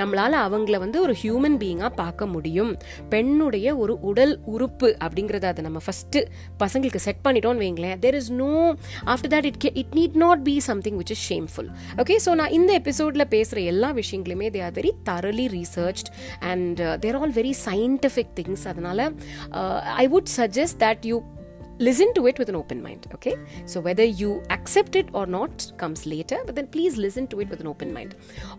நம்மளால 0.00 0.32
அவங்கள 0.46 0.78
வந்து 0.84 0.98
ஒரு 1.06 1.16
ஹியூமன் 1.22 1.58
பீயிங்காக 1.62 1.92
பார்க்க 2.02 2.32
முடியும். 2.34 2.72
பெண்ணுடைய 3.14 3.76
ஒரு 3.82 3.94
உடல் 4.10 4.34
உறுப்பு 4.54 4.88
அப்படிங்கிறத 5.04 5.46
அதை 5.52 5.62
நம்ம 5.66 5.80
ஃபஸ்ட்டு 5.86 6.20
பசங்களுக்கு 6.62 7.04
செட் 7.06 7.22
பண்ணிட்டோம்னு 7.26 7.62
வைங்களேன். 7.64 7.98
There 8.04 8.18
is 8.20 8.30
no 8.42 8.52
after 9.12 9.32
that 9.34 9.48
it 9.50 9.66
it 9.82 9.94
need 9.98 10.16
not 10.24 10.42
be 10.48 10.54
something 10.66 10.98
which 11.00 11.12
is 11.16 11.24
shameful 11.30 11.68
okay 12.02 12.16
so 12.26 12.32
நான் 12.34 12.52
இந்த 12.52 12.72
எபிசோடில் 12.80 13.28
பேசுகிற 13.28 13.60
எல்லா 13.72 13.90
விஷயங்களுமே 14.00 14.48
they 14.56 14.62
are 14.62 14.74
very 14.74 14.92
thoroughly 15.10 15.46
researched 15.56 16.10
and 16.52 16.80
they're 17.00 17.18
all 17.20 17.34
very 17.34 17.54
scientific 17.66 18.34
things 18.40 18.66
அதனால 18.68 19.00
I 19.96 20.06
would 20.08 20.30
suggest 20.36 20.78
that 20.84 21.06
you 21.10 21.18
listen 21.78 22.12
to 22.14 22.26
it 22.26 22.38
with 22.38 22.48
an 22.48 22.56
open 22.56 22.82
mind 22.82 23.06
okay? 23.14 23.34
So 23.66 23.80
whether 23.80 24.04
you 24.04 24.30
accept 24.56 24.96
it 24.96 25.08
or 25.12 25.26
not 25.26 25.54
comes 25.82 26.06
later 26.06 26.38
but 26.46 26.54
then 26.56 26.68
please 26.76 26.96
listen 26.96 27.26
to 27.32 27.40
it 27.42 27.48
with 27.52 27.60
an 27.64 27.70
open 27.72 27.92
mind. 27.96 28.12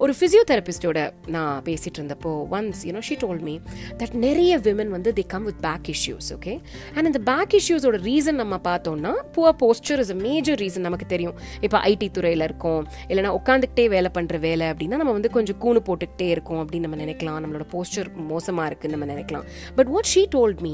ஒரு 0.03 0.13
ஃபிசியோதெரபிஸ்டோட 0.19 0.99
நான் 1.35 1.61
பேசிட்டு 1.67 1.97
இருந்தப்போ 1.99 2.31
once 2.57 2.81
you know 2.89 3.01
she 3.09 3.15
told 3.23 3.41
me 3.47 3.55
that 4.01 4.15
நிறைய 4.25 4.59
women 4.67 4.91
வந்து 4.95 5.11
they 5.19 5.25
come 5.33 5.45
with 5.49 5.61
back 5.67 5.89
issues 5.95 6.29
okay 6.37 6.53
and 6.95 7.07
இந்த 7.11 7.21
back 7.31 7.55
இஷ்யூஸோட 7.61 7.99
reason 8.09 8.39
நம்ம 8.43 8.59
பார்த்தோம்னா 8.69 9.13
poor 9.37 9.57
posture 9.63 10.01
is 10.03 10.13
a 10.15 10.19
major 10.27 10.59
reason 10.63 10.85
நமக்கு 10.87 11.05
தெரியும். 11.13 11.35
இப்போ 11.65 11.77
ஐடி 11.91 12.09
துறையில் 12.17 12.45
இருக்கோம் 12.47 12.83
இல்லைனா 13.09 13.31
உட்காந்துக்கிட்டே 13.39 13.85
வேலை 13.95 14.11
பண்ணுற 14.17 14.39
வேலை 14.47 14.65
அப்படின்னா 14.71 14.99
நம்ம 15.01 15.15
வந்து 15.17 15.29
கொஞ்சம் 15.37 15.59
கூணு 15.63 15.79
போட்டுக்கிட்டே 15.87 16.29
இருக்கோம் 16.35 16.61
அப்படின்னு 16.63 16.87
நம்ம 16.87 16.99
நினைக்கலாம். 17.03 17.39
நம்மளோட 17.45 17.67
போஸ்டர் 17.73 18.09
மோசமாக 18.31 18.69
இருக்குன்னு 18.69 18.97
நம்ம 18.97 19.09
நினைக்கலாம். 19.13 19.45
But 19.79 19.89
what 19.95 20.09
she 20.13 20.23
told 20.35 20.61
me 20.67 20.73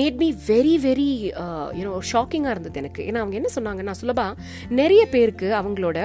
made 0.00 0.18
me 0.22 0.28
very 0.52 0.74
very 0.88 1.10
you know 1.78 1.98
ஷாக்கிங்காக 2.12 2.50
இருந்தது 2.50 2.78
எனக்கு. 2.80 3.02
ஏன்னா 3.04 3.18
அவங்க 3.24 3.36
என்ன 3.36 3.48
சொன்னாங்கன்னா 3.54 3.94
சுலபா 4.00 4.26
நிறைய 4.68 5.06
பேருக்கு 5.06 5.54
அவங்களோட 5.54 5.98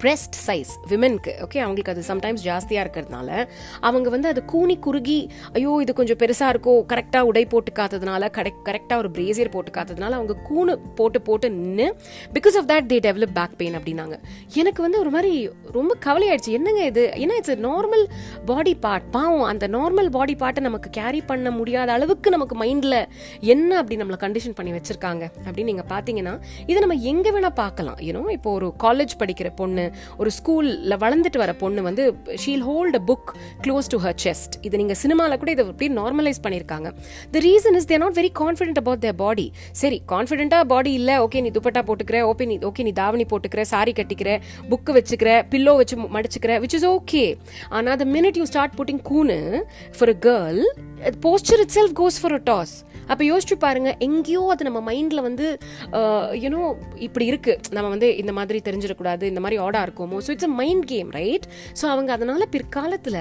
பிரெஸ்ட் 0.00 0.36
சைஸ் 0.46 0.72
விமென்க்கு 0.90 1.32
ஓகே 1.44 1.58
அவங்களுக்கு 1.58 1.92
அது 1.92 2.02
சம்டைம்ஸ் 2.08 2.44
ஜாஸ்தியாக 2.44 2.84
இருக்கிறதுனால 2.84 3.48
அவங்க 3.80 4.08
வந்து 4.10 4.28
அது 4.28 4.44
கூனி 4.44 4.76
குறுகி 4.78 5.30
ஐயோ 5.52 5.78
இது 5.82 5.92
கொஞ்சம் 5.92 6.16
பெருசாக 6.16 6.52
இருக்கோ 6.54 6.74
கரெக்டாக 6.92 7.20
உடை 7.20 7.46
போட்டுக்காததுனால 7.46 8.30
கரெக்ட் 8.38 8.62
கரெக்டாக 8.68 8.96
ஒரு 8.96 9.10
பிரேசியர் 9.10 9.52
போட்டுக்காததுனால 9.56 10.16
அவங்க 10.18 10.36
கூணு 10.50 10.74
போட்டு 10.94 11.20
போட்டு 11.20 11.50
நின்று 11.50 11.96
because 12.34 12.56
of 12.60 12.68
that 12.70 12.88
they 12.92 12.98
develop 13.08 13.34
back 13.34 13.56
pain 13.56 13.74
அப்படின்னாங்க. 13.74 14.16
எனக்கு 14.54 14.82
வந்து 14.82 14.98
ஒரு 14.98 15.10
மாதிரி 15.10 15.50
ரொம்ப 15.72 15.96
கவலையாயிடுச்சு. 16.06 16.50
என்னங்க 16.58 16.84
இது? 16.84 17.12
ஏன்னா 17.14 17.34
இட்ஸ் 17.40 17.50
நார்மல் 17.50 18.04
பாடி 18.44 18.74
பார்ட் 18.74 19.10
பாவம் 19.10 19.42
அந்த 19.42 19.68
நார்மல் 19.68 20.10
பாடி 20.10 20.34
பார்ட்டை 20.34 20.60
நமக்கு 20.60 20.90
கேரி 20.90 21.20
பண்ண 21.20 21.50
முடியாத 21.50 21.92
அளவுக்கு 21.92 22.30
நமக்கு 22.30 22.56
மைண்டில் 22.64 23.06
என்ன 23.40 23.76
அப்படி 23.76 24.02
நம்மளை 24.02 24.18
கண்டிஷன் 24.24 24.54
பண்ணி 24.54 24.72
வச்சுருக்காங்க 24.72 25.24
அப்படின்னு 25.44 25.70
நீங்கள் 25.72 25.90
பார்த்தீங்கன்னா 25.94 26.34
இதை 26.66 26.78
நம்ம 26.86 26.94
எங்கே 26.94 27.30
வேணால் 27.30 27.58
பார்க்கலாம். 27.62 27.96
ஏன்னோ 27.96 28.24
இப்போ 28.38 28.52
ஒரு 28.52 28.74
காலேஜ் 28.82 29.14
படிக்கிற 29.18 29.50
பொண்ணு 29.56 29.73
ஒரு 30.18 30.30
ஸ்கூலில் 30.38 30.96
வளர்ந்துட்டு 31.04 31.38
வர 31.38 31.52
பொண்ணு 31.52 31.82
வந்து 31.82 32.16
she'll 32.44 32.60
hold 32.60 32.94
a 32.94 33.02
book 33.06 33.30
close 33.66 33.86
to 33.88 33.98
her 33.98 34.18
chest 34.24 34.54
இது 34.62 34.76
நீங்கள் 34.76 34.96
சினிமாவில் 34.96 35.38
கூட 35.38 35.50
இதை 35.50 35.66
எப்படி 35.66 35.94
நார்மலைஸ் 35.94 36.40
பண்ணியிருக்காங்க. 36.42 36.90
The 37.30 37.38
reason 37.38 37.74
is 37.74 37.84
they're 37.84 37.98
not 37.98 38.14
very 38.14 38.32
confident 38.38 38.80
about 38.82 39.00
their 39.00 39.14
body 39.14 39.52
சரி 39.72 40.02
கான்ஃபிடென்ட்டாக 40.12 40.64
பாடி 40.64 40.92
இல்லை 40.92 41.18
ஓகே 41.18 41.40
நீ 41.40 41.50
துப்பட்டா 41.50 41.82
போட்டுக்கிற 41.88 42.20
ஓகே 42.32 42.46
நீ 42.46 42.58
ஓகே 42.58 42.82
நீ 42.82 42.92
தாவணி 42.92 43.24
போட்டுக்கிற 43.24 43.60
சாரி 43.60 43.92
கட்டிக்கிற 43.92 44.40
புக்கு 44.70 44.92
வச்சுக்கிற 44.92 45.46
பில்லோ 45.50 45.76
வச்சு 45.76 45.96
மடிச்சுக்கிற 45.96 46.60
விச் 46.60 46.74
இஸ் 46.74 46.86
ஓகே 46.86 47.36
ஆனால் 47.68 47.96
the 47.96 48.04
minute 48.04 48.36
you 48.36 48.44
start 48.44 48.72
putting 48.78 49.02
கூனு 49.10 49.38
for 49.98 50.08
a 50.08 50.18
girl 50.20 50.62
posture 51.26 51.60
itself 51.74 51.94
goes 52.00 52.20
for 52.22 52.32
a 52.32 52.42
toss 52.44 52.74
அப்போ 53.08 53.24
யோசிச்சு 53.24 53.54
பாருங்க 53.58 53.96
எங்கேயோ 53.98 54.48
அது 54.50 54.64
நம்ம 54.64 54.92
மைண்டில் 54.92 55.20
வந்து 55.20 55.58
யூனோ 56.44 56.60
இப்படி 56.96 57.26
இருக்கு. 57.26 57.60
நம்ம 57.70 57.88
வந்து 57.88 58.16
இந்த 58.16 58.32
மாதிரி 58.32 58.60
தெரிஞ்சிடக்கூடாது 58.64 59.22
இந்த 59.22 59.40
மாதிரி 59.40 59.62
ஃப்ராடாக 59.64 59.86
இருக்குமோ? 59.88 60.16
So 60.26 60.30
it's 60.34 60.48
a 60.48 60.52
mind 60.60 60.84
game 60.84 61.10
right 61.10 61.46
so 61.80 61.84
அவங்க 61.84 62.12
அதனால 62.12 62.46
பிற்காலத்தில் 62.54 63.20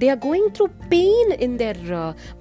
they 0.00 0.08
are 0.14 0.20
going 0.26 0.48
through 0.56 0.66
pain 0.94 1.30
in 1.46 1.56
their 1.56 1.80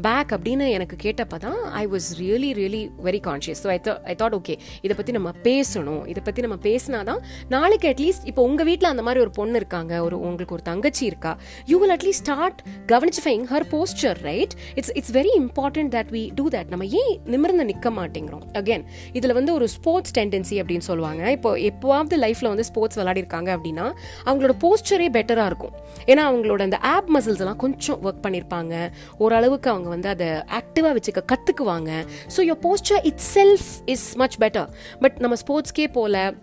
back 0.08 0.32
அப்படின்னு 0.38 0.66
எனக்கு 0.77 0.96
கேட்டப்போ 1.06 1.38
தான் 1.46 1.60
I 1.82 1.88
was 1.88 2.08
really 2.22 2.51
really 2.60 2.84
very 3.08 3.22
conscious 3.27 3.62
so 3.63 3.70
I 3.75 3.80
I 4.13 4.16
thought 4.22 4.36
okay 4.39 4.56
இதை 4.82 4.96
பற்றி 4.98 5.12
நம்ம 5.18 5.32
பேசணும். 5.48 6.04
இதை 6.12 6.22
பற்றி 6.27 6.42
நம்ம 6.46 6.58
பேசினாதான் 6.68 7.22
நாளைக்கு 7.56 7.88
அட்லீஸ்ட் 7.94 8.25
இப்போ 8.25 8.42
உங்கள் 8.50 8.66
வீட்டில் 8.66 8.89
அந்த 8.92 9.01
மாதிரி 9.01 9.20
ஒரு 9.25 9.30
பொண்ணு 9.30 9.56
இருக்காங்க 9.56 10.04
ஒரு 10.04 10.16
உங்களுக்கு 10.20 10.56
ஒரு 10.58 10.62
தங்கச்சி 10.62 11.06
இருக்கா 11.06 11.38
you 11.66 11.80
will 11.80 11.94
at least 11.96 12.24
start 12.25 12.60
கவனிச்சிஃபைங் 12.94 13.46
her 13.54 13.68
posture 13.74 14.20
right 14.30 14.54
it's 14.75 14.94
it's 15.00 15.13
very 15.20 15.34
important 15.42 15.92
that 15.96 16.12
we 16.18 16.24
do 16.36 16.48
that 16.56 16.70
நம்ம 16.74 16.86
ஏன் 17.01 17.13
நிமிர்ந்து 17.34 17.66
நிற்க 17.72 17.89
மாட்டேங்கிறோம்? 18.00 18.44
அகேன் 18.62 18.84
இதில் 19.13 19.34
வந்து 19.34 19.54
ஒரு 19.54 19.68
ஸ்போர்ட்ஸ் 19.68 20.13
டெண்டன்சி 20.20 20.56
அப்படின்னு 20.62 20.88
சொல்லுவாங்க. 20.89 21.32
இப்போ 21.32 21.50
எப்போவாவது 21.70 22.18
லைஃப்பில் 22.25 22.50
வந்து 22.54 22.63
ஸ்போர்ட்ஸ் 22.63 23.00
விளையாடிருக்காங்க. 23.00 23.37
அப்படின்னா 23.46 23.94
அவங்களோட 24.25 24.53
போஸ்டரே 24.62 25.10
பெட்டராக 25.10 25.46
இருக்கும். 25.46 25.74
ஏன்னா 26.06 26.24
அவங்களோட 26.29 26.62
அந்த 26.62 26.77
ஆப் 26.77 27.15
மசில்ஸ் 27.15 27.39
எல்லாம் 27.39 27.58
கொஞ்சம் 27.58 28.03
ஒர்க் 28.03 28.24
பண்ணியிருப்பாங்க 28.24 28.91
ஓரளவுக்கு 29.17 29.70
அவங்க 29.70 29.89
வந்து 29.89 30.10
அதை 30.10 30.27
ஆக்டிவாக 30.27 30.98
வச்சுக்க 30.98 31.24
கற்றுக்குவாங்க 31.32 32.06
so 32.38 32.39
your 32.39 32.62
posture 32.62 33.00
itself 33.36 33.67
is 33.86 34.15
much 34.15 34.38
better 34.38 34.70
but 35.00 35.17
நம்ம 35.17 35.36
ஸ்போர்ட்ஸ்க்கே 35.48 35.91
போல 35.91 36.34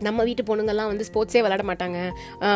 நம்ம 0.00 0.22
வீட்டு 0.22 0.42
பொண்ணுங்கள்லாம் 0.42 0.86
வந்து 0.86 1.04
ஸ்போர்ட்ஸே 1.12 1.42
விளாட 1.44 1.62
மாட்டாங்க. 1.62 1.98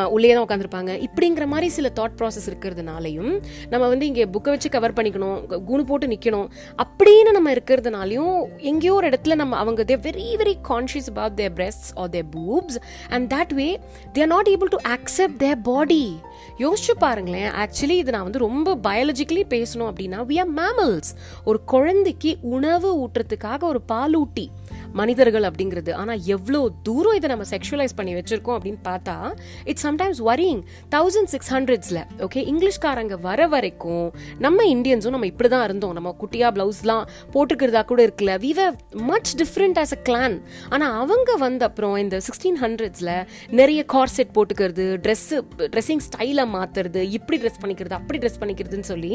உள்ளே 0.08 0.34
தான் 0.34 0.46
உட்காந்துருப்பாங்க 0.46 1.08
இப்படிங்கிற 1.08 1.46
மாதிரி 1.46 1.68
சில 1.68 1.92
தாட் 2.00 2.16
ப்ராசஸ் 2.18 2.48
இருக்கிறதுனாலையும் 2.50 3.40
நம்ம 3.70 3.88
வந்து 3.88 4.06
இங்கே 4.06 4.24
புக்கை 4.24 4.48
வச்சு 4.48 4.68
கவர் 4.68 4.92
பண்ணிக்கணும் 4.92 5.64
குணு 5.64 5.84
போட்டு 5.84 6.06
நிற்கணும் 6.06 6.48
அப்படின்னு 6.78 7.32
நம்ம 7.32 7.52
இருக்கிறதுனாலையும் 7.52 8.46
எங்கேயோ 8.56 8.94
ஒரு 8.94 9.08
இடத்துல 9.08 9.34
நம்ம 9.34 9.56
அவங்க 9.56 9.82
they 9.82 9.98
very 10.00 10.36
very 10.36 10.54
conscious 10.68 11.08
about 11.08 11.34
their 11.34 11.52
breast 11.52 11.98
or 11.98 12.08
their 12.08 12.28
boobs 12.36 12.78
and 13.08 13.34
that 13.34 13.54
way 13.54 13.78
they 14.12 14.20
are 14.20 14.26
not 14.26 14.48
able 14.48 14.68
to 14.68 14.76
accept 14.88 15.36
their 15.36 15.60
body 15.60 16.18
யோசிச்சு 16.58 16.92
பாருங்களேன். 16.98 17.52
ஆக்சுவலி 17.52 17.90
இது 17.90 18.10
நான் 18.10 18.22
வந்து 18.22 18.38
ரொம்ப 18.38 18.76
பயாலஜிக்கலி 18.76 19.44
பேசணும் 19.50 19.88
அப்படின்னா 19.90 20.18
வி 20.26 20.40
ஆர் 20.40 20.52
மேமல்ஸ் 20.54 21.14
ஒரு 21.44 21.64
குழந்தைக்கு 21.64 22.36
உணவு 22.40 23.08
ஊட்டுறதுக்காக 23.08 23.62
ஒரு 23.64 23.80
பாலூட்டி 23.88 24.50
மனிதர்கள் 24.92 25.42
அப்படிங்கிறது. 25.42 25.92
ஆனால் 25.92 26.20
எவ்வளோ 26.26 26.60
தூரம் 26.82 27.14
இதை 27.14 27.28
நம்ம 27.28 27.44
செக்ஷுவலைஸ் 27.50 27.94
பண்ணி 27.96 28.14
வச்சிருக்கோம் 28.14 28.56
அப்படின்னு 28.58 28.80
பார்த்தா 28.88 29.16
it's 29.64 29.86
sometimes 29.88 30.20
worrying 30.30 30.60
thousand 30.96 31.30
six 31.34 31.52
ஹண்ட்ரட்ஸில் 31.56 32.00
okay 32.26 32.42
இங்கிலீஷ்காரங்க 32.52 33.20
வர 33.20 33.46
வரைக்கும் 33.46 34.06
நம்ம 34.38 34.64
இந்தியன்ஸும் 34.74 35.16
நம்ம 35.16 35.26
இப்படி 35.26 35.48
தான் 35.48 35.64
இருந்தோம். 35.64 35.92
நம்ம 35.92 36.14
குட்டியாக 36.20 36.52
ப்ளவுஸ்லாம் 36.56 37.04
போட்டுக்கிறதா 37.34 37.84
கூட 37.84 38.00
இருக்குல்ல. 38.06 38.34
We 38.44 38.52
were 38.58 38.62
much 39.10 39.32
different 39.42 39.78
as 39.82 39.94
a 39.96 40.00
clan 40.08 40.36
ஆனால் 40.70 40.94
அவங்க 41.02 41.36
வந்த 41.36 41.64
அப்புறம் 41.64 41.96
இந்த 41.96 42.16
சிக்ஸ்டீன் 42.26 42.58
ஹண்ட்ரட்ஸில் 42.62 43.12
நிறைய 43.50 43.84
கார்செட் 43.94 44.30
போட்டுக்கிறது 44.36 44.86
ட்ரெஸ்ஸு 45.04 45.36
ட்ரெஸ்ஸிங் 45.74 46.02
ஸ்டைலை 46.08 46.44
மாற்றுறது 46.54 47.02
இப்படி 47.18 47.38
ட்ரெஸ் 47.42 47.60
பண்ணிக்கிறது 47.62 47.96
அப்படி 48.00 48.18
ட்ரெஸ் 48.18 48.40
பண்ணிக்கிறதுன்னு 48.40 48.88
சொல்லி 48.92 49.12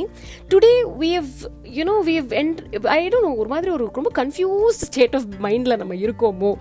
today 0.53 0.71
we 1.01 1.09
have 1.15 1.31
you know 1.77 1.95
we 2.09 2.15
have 2.19 2.33
and 2.33 2.51
I 2.97 2.99
don't 3.07 3.39
ஒரு 3.43 3.49
மாதிரி 3.49 3.71
ஒரு 3.71 3.87
ரொம்ப 3.93 4.11
கன்ஃபியூஸ்ட் 4.21 4.85
ஸ்டேட் 4.89 5.15
ஆஃப் 5.15 5.27
மைண்ட் 5.39 5.62
மைண்டில் 5.63 5.81
நம்ம 5.83 5.95
இருக்கோமோ 6.05 6.51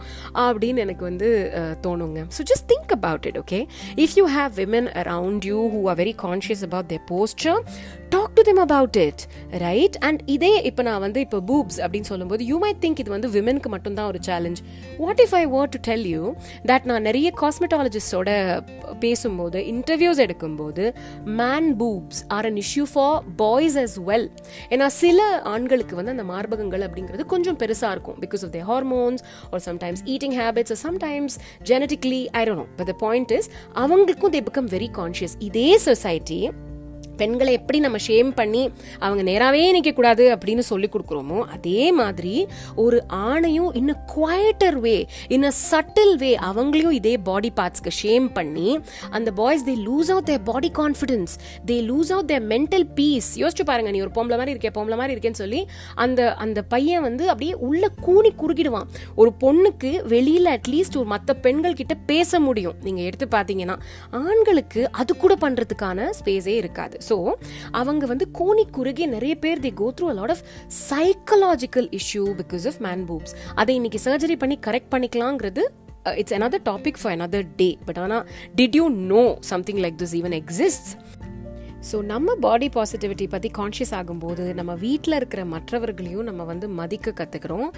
அப்படின்னு 0.45 0.83
எனக்கு 0.85 1.05
வந்து 1.11 1.29
தோணுங்க. 1.87 2.21
So 2.37 2.43
just 2.51 2.67
think 2.73 2.93
about 2.99 3.27
it 3.31 3.39
okay 3.43 3.61
if 4.05 4.15
you 4.21 4.25
have 4.37 4.53
women 4.63 4.89
around 5.03 5.47
you 5.51 5.59
who 5.75 5.81
are 5.93 5.99
very 6.03 6.15
conscious 6.25 6.65
about 6.69 6.89
their 6.93 7.05
posture 7.13 7.61
talk 8.15 8.35
to 8.39 8.43
them 8.49 8.61
about 8.67 8.97
it 9.07 9.23
right 9.65 9.97
and 10.09 10.21
இதே 10.35 10.53
இப்போ 10.71 10.83
நான் 10.89 11.03
வந்து 11.07 11.21
இப்போ 11.27 11.39
பூப்ஸ் 11.51 11.79
அப்படின்னு 11.85 12.11
சொல்லும்போது 12.13 12.43
யூ 12.51 12.57
மை 12.65 12.73
திங்க் 12.85 13.01
இது 13.05 13.13
வந்து 13.17 13.31
விமனுக்கு 13.37 13.71
மட்டும்தான் 13.75 14.09
ஒரு 14.13 14.21
challenge 14.29 14.61
what 15.03 15.23
if 15.27 15.35
I 15.41 15.45
want 15.55 15.73
to 15.77 15.81
tell 15.89 16.07
you 16.15 16.25
that 16.71 16.87
நான் 16.91 17.07
நிறைய 17.09 17.31
காஸ்மெட்டாலஜிஸ்டோட 17.43 18.31
பேசும்போது 19.05 19.59
இன்டர்வியூஸ் 19.75 20.23
எடுக்கும்போது 20.27 20.85
man 21.41 21.71
boobs 21.83 22.23
are 22.39 22.49
an 22.51 22.61
issue 22.65 22.87
for 22.93 23.17
boys 23.43 23.79
as 23.85 23.97
well 24.11 24.29
ஏன்னா 24.73 24.89
சில 25.01 25.21
ஆண்களுக்கு 25.55 25.95
வந்து 26.01 26.15
அந்த 26.17 26.27
மார்பகங்கள் 26.33 26.85
அப்படிங்கிறது 26.89 27.27
கொஞ்சம் 27.35 27.59
பெருசாக 27.63 27.95
இருக்கும் 27.95 28.19
because 28.25 28.45
of 28.47 28.55
the 28.57 28.61
hormones 28.92 29.24
are 29.54 29.64
sometimes 29.68 30.04
eating 30.08 30.36
habits 30.40 30.78
sometimes 30.84 31.38
genetically 31.72 32.22
I 32.34 32.44
don't 32.46 32.62
know 32.62 32.68
but 32.78 32.90
the 32.92 32.96
point 33.00 33.34
is 33.40 33.50
அவங்களுக்கும் 33.76 34.34
தே 34.34 34.42
பிகம் 34.50 34.72
வெரி 34.76 34.90
கான்ஷியஸ் 35.00 35.38
இதே 35.50 35.70
சொசைட்டி 35.88 36.42
பெண்களை 37.23 37.55
எப்படி 37.61 37.81
நம்ம 37.87 38.01
ஷேம் 38.09 38.31
பண்ணி 38.41 38.63
அவங்க 39.05 39.25
நேராகவே 39.31 39.63
நிற்கக்கூடாது 39.77 40.27
அப்படின்னு 40.37 40.65
சொல்லி 40.71 40.91
கொடுக்குறோமோ 40.95 41.41
அதே 41.57 41.85
மாதிரி 42.01 42.35
ஒரு 42.85 43.01
ஆணையும் 43.31 43.71
இன்னும் 43.81 44.01
குவாய்டர் 44.15 44.79
வே 44.87 44.97
இன் 45.37 45.49
அ 45.51 45.55
சட்டில் 45.71 46.15
வே 46.23 46.33
அவங்களையும் 46.51 46.97
இதே 47.01 47.15
பாடி 47.31 47.53
பார்ட்ஸ்க்கு 47.61 47.95
ஷேம் 48.03 48.29
பண்ணி 48.39 48.69
அந்த 49.19 49.29
boys 49.43 49.67
they 49.71 49.77
lose 49.89 50.13
out 50.15 50.29
their 50.31 50.45
body 50.51 50.73
confidence 50.81 51.35
they 51.71 51.79
lose 51.91 52.13
out 52.17 52.31
their 52.33 52.47
mental 52.55 52.87
peace 52.99 53.31
யோசிச்சு 53.43 53.67
பாருங்க 53.71 53.91
நீ 53.95 54.01
ஒரு 54.07 54.15
பொம்பளை 54.19 54.39
மாதிரி 54.41 54.55
இருக்கே 54.55 54.73
பொம்பளை 54.79 54.97
மாதிரி 55.01 55.15
இருக்கேன்னு 55.15 55.43
சொல்லி 55.45 55.61
அந்த 56.05 56.21
அந்த 56.45 56.61
பையன் 56.73 57.05
வந்து 57.07 57.25
அப்படியே 57.33 57.55
உள்ள 57.67 57.85
கூணி 58.07 58.31
குறுக்கிடுவான். 58.41 58.89
ஒரு 59.21 59.31
பொண்ணுக்கு 59.43 59.91
வெளியில் 60.13 60.49
அட்லீஸ்ட் 60.55 60.97
ஒரு 61.01 61.09
மற்ற 61.13 61.31
பெண்கள் 61.45 61.79
கிட்ட 61.81 61.95
பேச 62.11 62.41
முடியும். 62.47 62.77
நீங்கள் 62.87 63.07
எடுத்து 63.09 63.27
பார்த்தீங்கன்னா 63.37 63.77
ஆண்களுக்கு 64.23 64.83
அது 65.01 65.13
கூட 65.23 65.35
பண்ணுறதுக்கான 65.45 66.09
ஸ்பேஸே 66.19 66.55
இருக்காது. 66.63 66.97
ஸோ 67.09 67.12
அவங்க 67.73 68.05
வந்து 68.07 68.27
கோணி 68.39 68.65
குறுகி 68.71 69.07
நிறைய 69.07 69.35
பேர் 69.37 69.61
they 69.61 69.73
go 69.73 69.89
through 69.97 70.09
a 70.09 70.17
lot 70.21 70.31
of 70.31 70.43
psychological 70.91 71.89
issue 72.01 72.25
because 72.41 72.67
of 72.67 72.81
man 72.81 73.05
boobs 73.07 73.35
அதை 73.55 73.75
இன்னைக்கு 73.75 74.01
சர்ஜரி 74.05 74.37
பண்ணி 74.37 74.59
correct 74.67 74.93
பண்ணிக்கலாங்கிறது 74.95 75.65
it's 76.17 76.35
another 76.35 76.65
topic 76.65 77.01
for 77.01 77.15
another 77.19 77.49
day 77.57 77.69
but 77.85 77.99
ஆனால் 77.99 78.25
did 78.57 78.77
you 78.81 78.87
know 79.13 79.25
something 79.51 79.83
like 79.85 79.99
this 80.03 80.15
even 80.21 80.37
exist 80.39 80.91
so 81.91 81.97
நம்ம 82.13 82.35
பாடி 82.45 82.69
பாசிட்டிவிட்டி 82.75 83.27
பற்றி 83.33 83.49
conscious 83.59 83.95
ஆகும்போது 83.99 84.45
நம்ம 84.59 84.73
வீட்டில் 84.85 85.17
இருக்கிற 85.19 85.45
மற்றவர்களையும் 85.55 86.27
நம்ம 86.29 86.43
வந்து 86.51 86.67
மதிக்க 86.81 87.15
கற்றுக்கிறோம் 87.21 87.69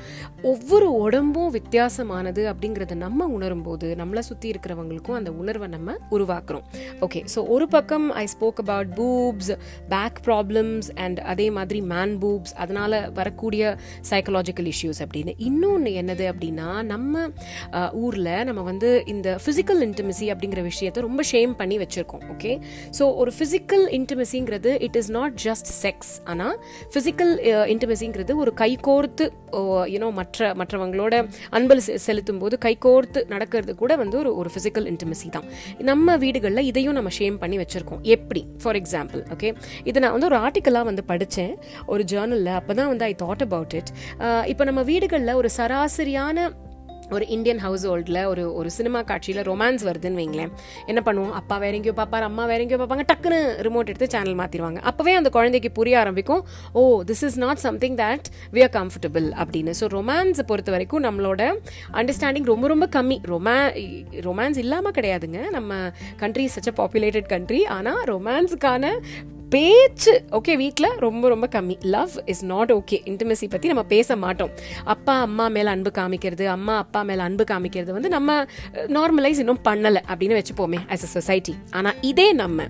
ஒவ்வொரு 0.51 0.89
உடம்பும் 1.05 1.53
வித்தியாசமானது 1.57 2.43
அப்படிங்கிறத 2.53 2.97
நம்ம 3.05 3.29
உணரும்போது 3.39 3.89
நம்மளை 4.01 4.23
சுற்றி 4.29 4.49
இருக்கிறவங்களுக்கும் 4.53 5.19
அந்த 5.21 5.33
உணர்வை 5.43 5.69
நம்ம 5.77 5.97
உருவாக்குறோம். 6.17 6.65
ஓகே 7.07 7.23
ஸோ 7.35 7.43
ஒரு 7.55 7.69
பக்கம் 7.69 8.07
I 8.23 8.25
spoke 8.35 8.61
about 8.65 8.93
boobs 8.99 9.53
back 9.95 10.21
problems 10.29 10.91
and 11.05 11.19
அதே 11.33 11.47
மாதிரி 11.59 11.81
மேன் 11.93 12.15
பூப்ஸ் 12.25 12.55
அதனால் 12.65 12.99
வரக்கூடிய 13.21 13.63
சைக்கலாஜிக்கல் 14.11 14.71
இஷ்யூஸ் 14.75 15.03
அப்படின்னு. 15.05 15.35
இன்னொன்று 15.49 15.93
என்னது 16.03 16.27
அப்படின்னா 16.33 16.69
நம்ம 16.93 17.27
ஊரில் 18.05 18.33
நம்ம 18.51 18.61
வந்து 18.71 18.91
இந்த 19.15 19.39
ஃபிசிக்கல் 19.45 19.83
இன்டிமசி 19.89 20.29
அப்படிங்கிற 20.35 20.63
விஷயத்த 20.71 21.07
ரொம்ப 21.09 21.23
ஷேம் 21.33 21.55
பண்ணி 21.63 21.79
வச்சுருக்கோம். 21.85 22.25
ஓகே 22.35 22.53
ஸோ 22.99 23.05
ஒரு 23.23 23.33
physical 23.39 23.87
இன்டிமசிங்கிறது 23.99 24.71
it 24.87 24.99
is 25.01 25.11
not 25.19 25.37
just 25.45 25.71
sex 25.83 26.13
ஆனால் 26.33 26.57
ஃபிசிக்கல் 26.93 27.33
இன்டிமசிங்கிறது 27.75 28.35
ஒரு 28.43 28.53
கைகோர்த்து 28.63 29.27
யூனோ 29.95 30.09
மற்ற 30.19 30.55
மற்றவங்களோட 30.61 31.15
அன்பல் 31.57 31.83
செலுத்தும் 32.07 32.41
போது 32.43 32.55
கைகோர்த்து 32.65 33.21
நடக்கிறது 33.35 33.75
கூட 33.83 33.93
வந்து 34.03 34.19
ஒரு 34.23 34.31
ஒரு 34.41 34.51
ஃபிசிக்கல் 34.55 34.87
இன்டிமசி 34.93 35.29
தான். 35.37 35.47
நம்ம 35.91 36.17
வீடுகளில் 36.17 36.69
இதையும் 36.71 36.97
நம்ம 36.99 37.11
ஷேம் 37.19 37.37
பண்ணி 37.39 37.57
வச்சுருக்கோம். 37.59 38.03
எப்படி? 38.17 38.43
ஃபார் 38.63 38.79
எக்ஸாம்பிள் 38.81 39.23
ஓகே 39.35 39.51
இதை 39.85 39.99
நான் 40.03 40.15
வந்து 40.17 40.29
ஒரு 40.31 40.39
ஆர்டிக்கலாக 40.45 40.89
வந்து 40.91 41.05
படித்தேன் 41.05 41.55
ஒரு 41.87 42.05
ஜேர்னலில் 42.13 42.53
அப்போ 42.61 42.75
தான் 42.75 42.91
வந்து 42.93 43.05
ஐ 43.11 43.15
தாட் 43.23 43.45
அபவுட் 43.49 43.75
இட் 43.81 43.91
இப்போ 44.53 44.65
நம்ம 44.65 44.83
வீடுகளில் 44.83 45.39
ஒரு 45.41 45.51
சராசரியான 45.57 46.47
ஒரு 47.11 47.25
இந்தியன் 47.29 47.59
ஹவுஸ் 47.59 47.87
ஹோல்டில் 47.89 48.25
ஒரு 48.25 48.55
ஒரு 48.55 48.71
சினிமா 48.71 49.03
காட்சியில் 49.03 49.41
ரொமான்ஸ் 49.49 49.83
வருதுன்னு 49.89 50.21
வைங்களேன். 50.21 50.53
என்ன 50.87 51.03
பண்ணுவோம்? 51.05 51.33
அப்பா 51.41 51.57
வேற 51.57 51.73
எங்கேயோ 51.77 51.93
பார்ப்பார் 51.93 52.23
அம்மா 52.23 52.45
வேற 52.45 52.61
எங்கேயோ 52.63 52.81
பார்ப்பாங்க 52.83 53.05
டக்குன்னு 53.11 53.41
ரிமோட் 53.67 53.91
எடுத்து 53.93 54.09
சேனல் 54.09 54.39
மாற்றிடுவாங்க 54.41 54.81
அப்போவே 54.91 55.13
அந்த 55.21 55.31
குழந்தைக்கு 55.31 55.71
புரிய 55.73 55.99
ஆரம்பிக்கும் 55.99 56.45
ஓ 56.73 57.03
this 57.03 57.25
is 57.25 57.39
not 57.39 57.57
something 57.57 57.97
that 57.97 58.29
we 58.53 58.63
are 58.67 58.75
comfortable 58.79 59.29
அப்படின்னு. 59.45 59.75
ஸோ 59.81 59.87
ரொமான்ஸை 59.97 60.47
பொறுத்த 60.47 60.71
வரைக்கும் 60.71 61.03
நம்மளோட 61.03 61.43
அண்டர்ஸ்டாண்டிங் 61.93 62.45
ரொம்ப 62.53 62.67
ரொம்ப 62.67 62.89
கம்மி. 62.97 63.19
ரொமா 63.33 63.57
ரொமான்ஸ் 64.29 64.59
இல்லாமல் 64.59 64.93
கிடையாதுங்க. 64.93 65.51
நம்ம 65.51 65.91
country 66.17 66.49
such 66.57 66.71
a 66.73 66.77
populated 66.83 67.29
country 67.35 67.65
ஆனால் 67.67 68.03
ரொமான்ஸுக்கான 68.05 68.93
பேச்சு 69.55 70.13
ஓகே 70.37 70.53
வீட்டில் 70.61 70.95
ரொம்ப 71.05 71.25
ரொம்ப 71.33 71.47
கம்மி. 71.55 71.75
Love 71.95 72.15
is 72.33 72.43
not 72.53 72.71
okay 72.77 72.97
intimacy 73.11 73.47
பற்றி 73.51 73.67
நம்ம 73.73 73.83
பேச 73.93 74.17
மாட்டோம். 74.23 74.51
அப்பா 74.95 75.15
அம்மா 75.27 75.45
மேலே 75.57 75.71
அன்பு 75.75 75.91
காமிக்கிறது 75.99 76.45
அம்மா 76.55 76.75
அப்பா 76.85 77.01
மேலே 77.09 77.23
அன்பு 77.27 77.45
காமிக்கிறது 77.51 77.93
வந்து 77.97 78.11
நம்ம 78.15 78.37
நார்மலைஸ் 78.97 79.41
இன்னும் 79.43 79.61
பண்ணலை 79.69 80.01
அப்படின்னு 80.11 80.39
வச்சுப்போமே 80.39 80.79
ஆஸ் 80.95 81.05
அ 81.09 81.11
சொசைட்டி 81.15 81.55
ஆனால் 81.79 81.99
இதே 82.11 82.27
நம்ம 82.41 82.67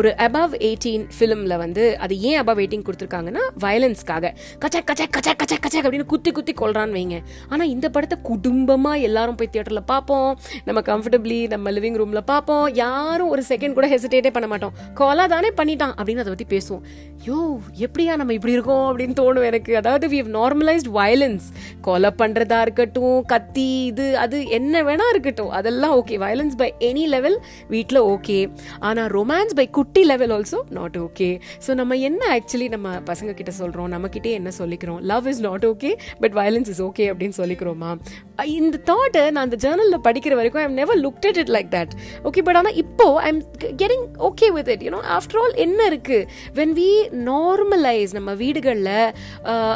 ஒரு 0.00 0.10
அபவ் 0.26 0.54
எயிட்டீன் 0.68 1.06
ஃபிலிமில் 1.16 1.56
வந்து 1.64 1.84
அது 2.06 2.16
ஏன் 2.28 2.38
அபவ் 2.42 2.60
எயிட்டீன் 2.64 2.84
கொடுத்துருக்காங்கன்னா 2.88 3.42
வயலன்ஸ்க்காக 3.64 4.32
கச்சா 4.64 4.82
கச்சா 4.90 5.06
கச்சா 5.16 5.34
கச்சா 5.42 5.58
கச்சா 5.64 5.82
அப்படின்னு 5.84 6.08
குத்தி 6.14 6.32
குத்தி 6.38 6.54
கொள்றான்னு 6.62 6.96
வைங்க. 6.98 7.18
ஆனால் 7.52 7.72
இந்த 7.74 7.86
படத்தை 7.96 8.18
குடும்பமாக 8.30 9.06
எல்லாரும் 9.10 9.40
போய் 9.40 9.52
தியேட்டரில் 9.54 9.84
பார்ப்போம். 9.92 10.30
நம்ம 10.68 10.82
கம்ஃபர்டபிளி 10.90 11.40
நம்ம 11.56 11.74
லிவிங் 11.78 11.98
ரூமில் 12.02 12.22
பார்ப்போம். 12.32 12.64
யாரும் 12.84 13.32
ஒரு 13.34 13.44
செகண்ட் 13.50 13.78
கூட 13.80 13.88
ஹெசிடேட்டே 13.96 14.34
பண்ண 14.38 14.48
மாட்டோம். 14.54 14.74
கொலா 15.02 15.26
தானே 15.36 15.52
பண்ணிட்டான் 15.62 15.94
அப்படின்னு 15.98 16.26
அதை 16.28 16.36
பற்றி 16.36 16.48
பேசுவோம். 16.56 16.84
யோ 17.26 17.38
எப்படியா 17.84 18.12
நம்ம 18.20 18.32
இப்படி 18.36 18.54
இருக்கோம் 18.56 18.84
அப்படின்னு 18.88 19.14
தோணும் 19.20 19.46
எனக்கு. 19.50 19.72
அதாவது 19.80 20.06
வி 20.12 20.18
ஹவ் 20.22 20.32
நார்மலைஸ்ட் 20.38 20.90
வயலன்ஸ் 20.98 21.46
கொலை 21.86 22.10
பண்ணுறதா 22.20 22.58
இருக்கட்டும் 22.66 23.16
கத்தி 23.32 23.66
இது 23.90 24.06
அது 24.24 24.36
என்ன 24.58 24.82
வேணா 24.88 25.06
இருக்கட்டும். 25.14 25.50
அதெல்லாம் 25.58 25.94
okay 26.00 26.16
violence 26.24 26.56
by 26.62 26.68
any 26.88 27.04
level 27.14 27.36
வீட்டில் 27.74 28.00
ஓகே 28.14 28.38
ஆனால் 28.88 29.10
ரொமான்ஸ் 29.16 29.56
பை 29.60 29.66
குட்டி 29.78 30.04
level 30.12 30.34
also 30.36 30.60
not 30.78 30.98
okay 31.06 31.28
so 31.66 31.70
நம்ம 31.80 31.96
என்ன 32.08 32.22
ஆக்சுவலி 32.36 32.68
நம்ம 32.76 32.94
பசங்க 33.10 33.34
கிட்ட 33.40 33.54
சொல்கிறோம் 33.60 33.90
நம்மக்கிட்டே 33.94 34.32
என்ன 34.40 34.50
சொல்லிக்கிறோம்? 34.60 35.00
Love 35.12 35.28
is 35.32 35.42
not 35.48 35.66
okay 35.72 35.90
but 36.22 36.36
violence 36.40 36.70
is 36.74 36.82
okay 36.88 37.06
அப்படின்னு 37.12 37.38
சொல்லிக்கிறோமா? 37.42 37.90
இந்த 38.58 38.76
தாட்டை 38.90 39.24
நான் 39.34 39.44
அந்த 39.46 39.58
ஜேர்னலில் 39.64 40.04
படிக்கிற 40.06 40.34
வரைக்கும் 40.38 40.62
I'm 40.64 40.76
never 40.80 41.00
look 41.04 41.26
at 41.30 41.40
it 41.42 41.52
like 41.56 41.70
that 41.76 41.92
okay 42.28 42.42
but 42.48 42.58
ஆனால் 42.60 42.76
இப்போ 42.82 43.06
I'm 43.30 43.42
getting 43.82 44.06
okay 44.28 44.48
with 44.56 44.70
it 44.74 44.84
you know 44.86 45.00
after 45.16 45.40
all 45.42 45.54
என்ன 45.64 45.80
இருக்கு? 45.90 46.07
வென் 46.54 46.72
வி 46.72 47.08
நார்மலைஸ் 47.12 48.12
நம்ம 48.12 48.34
வீடுகளில் 48.34 49.12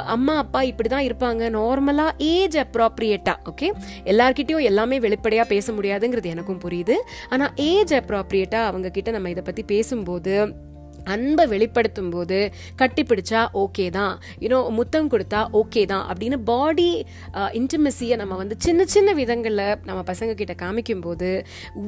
அம்மா 0.04 0.36
அப்பா 0.36 0.62
இப்படி 0.62 0.88
தான் 0.88 1.06
இருப்பாங்க 1.08 1.50
நார்மலாக 1.50 2.12
ஏஜ் 2.18 2.56
அப்ராப்ரியேட்டா 2.56 3.34
ஓகே 3.44 3.72
எல்லார்கிட்டையும் 4.04 4.62
எல்லாமே 4.62 5.00
வெளிப்படையாக 5.00 5.48
பேச 5.48 5.72
முடியாதுங்கிறது 5.72 6.24
எனக்கும் 6.24 6.60
புரியுது. 6.64 6.96
ஆனால் 7.30 7.52
ஏஜ் 7.56 7.94
அப்ராப்ரியேட்டாக 7.94 8.64
அவங்க 8.64 8.90
கிட்ட 8.90 9.10
நம்ம 9.10 9.30
இதை 9.30 9.42
பற்றி 9.42 9.62
பேசும்போது 9.62 10.54
அன்பை 11.06 11.44
வெளிப்படுத்தும் 11.46 12.10
போது 12.10 12.38
கட்டி 12.76 13.02
பிடிச்சா 13.02 13.40
ஓகே 13.54 13.86
தான் 13.90 14.14
யூனோ 14.40 14.58
முத்தம் 14.70 15.10
கொடுத்தா 15.12 15.40
ஓகே 15.52 15.82
தான். 15.84 16.04
அப்படின்னு 16.12 16.38
பாடி 16.44 16.88
இன்டிமசியை 17.58 18.14
uh, 18.14 18.20
நம்ம 18.22 18.34
வந்து 18.36 18.56
சின்ன 18.58 18.84
சின்ன 18.86 19.10
விதங்களில் 19.12 19.64
நம்ம 19.84 20.00
பசங்க 20.02 20.32
கிட்ட 20.34 20.54
காமிக்கும் 20.54 21.02
போது 21.02 21.30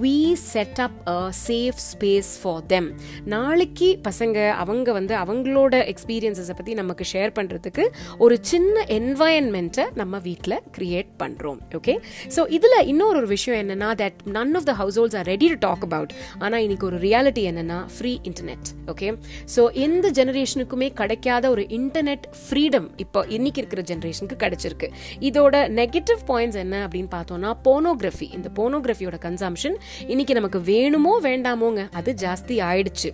we 0.02 0.16
set 0.44 0.80
up 0.80 0.99
a 1.11 1.16
safe 1.40 1.80
space 1.85 2.33
for 2.40 2.62
them 2.66 2.88
நாளைக்கு 3.26 3.88
பசங்க 4.09 4.38
அவங்க 4.56 4.92
வந்து 4.92 5.14
அவங்களோட 5.14 5.75
எக்ஸ்பீரியன்ஸஸை 5.92 6.56
பற்றி 6.56 6.75
நமக்கு 6.75 7.06
ஷேர் 7.12 7.33
பண்ணுறதுக்கு 7.38 7.87
ஒரு 8.18 8.37
சின்ன 8.44 8.85
என்வாயன்மெண்ட்டை 8.99 9.87
நம்ம 9.94 10.21
வீட்டில் 10.21 10.59
கிரியேட் 10.76 11.12
பண்ணுறோம் 11.18 11.61
ஓகே 11.75 11.97
ஸோ 12.37 12.42
இதில் 12.50 12.78
இன்னொரு 12.87 13.18
ஒரு 13.18 13.28
விஷயம் 13.28 13.61
என்னென்னா 13.62 13.90
that 13.97 14.21
none 14.35 14.54
of 14.54 14.68
the 14.71 14.75
households 14.99 15.16
are 15.16 15.26
ready 15.26 15.49
to 15.49 15.59
talk 15.61 15.85
about 15.85 16.14
ஆனால் 16.38 16.62
இன்னைக்கு 16.62 16.87
ஒரு 16.87 17.00
ரியாலிட்டி 17.00 17.44
என்னென்னா 17.50 17.80
free 17.94 18.14
internet 18.30 18.68
okay 18.88 19.03
okay. 19.04 19.32
So 19.54 19.62
எந்த 19.84 20.06
ஜெனரேஷனுக்குமே 20.18 20.88
கிடைக்காத 21.00 21.44
ஒரு 21.54 21.62
இன்டர்நெட் 21.78 22.26
ஃப்ரீடம் 22.42 22.87
இப்போ 23.04 23.20
இன்னைக்கு 23.37 23.61
இருக்கிற 23.62 23.82
ஜெனரேஷனுக்கு 23.90 24.37
கிடைச்சிருக்கு. 24.44 24.88
இதோட 25.28 25.54
நெகட்டிவ் 25.80 26.20
பாயிண்ட்ஸ் 26.30 26.58
என்ன 26.64 26.75
அப்படின்னு 26.87 27.11
பார்த்தோம்னா 27.16 27.50
போனோகிராஃபி 27.68 28.28
இந்த 28.38 28.49
போனோகிராஃபியோட 28.58 29.18
கன்சம்ஷன் 29.26 29.76
இன்னைக்கு 30.12 30.34
நமக்கு 30.40 30.61
வேணுமோ 30.70 31.14
வேண்டாமோங்க 31.28 31.82
அது 32.00 32.11
ஜாஸ்தி 32.25 32.56
ஆயிடுச்சு. 32.68 33.11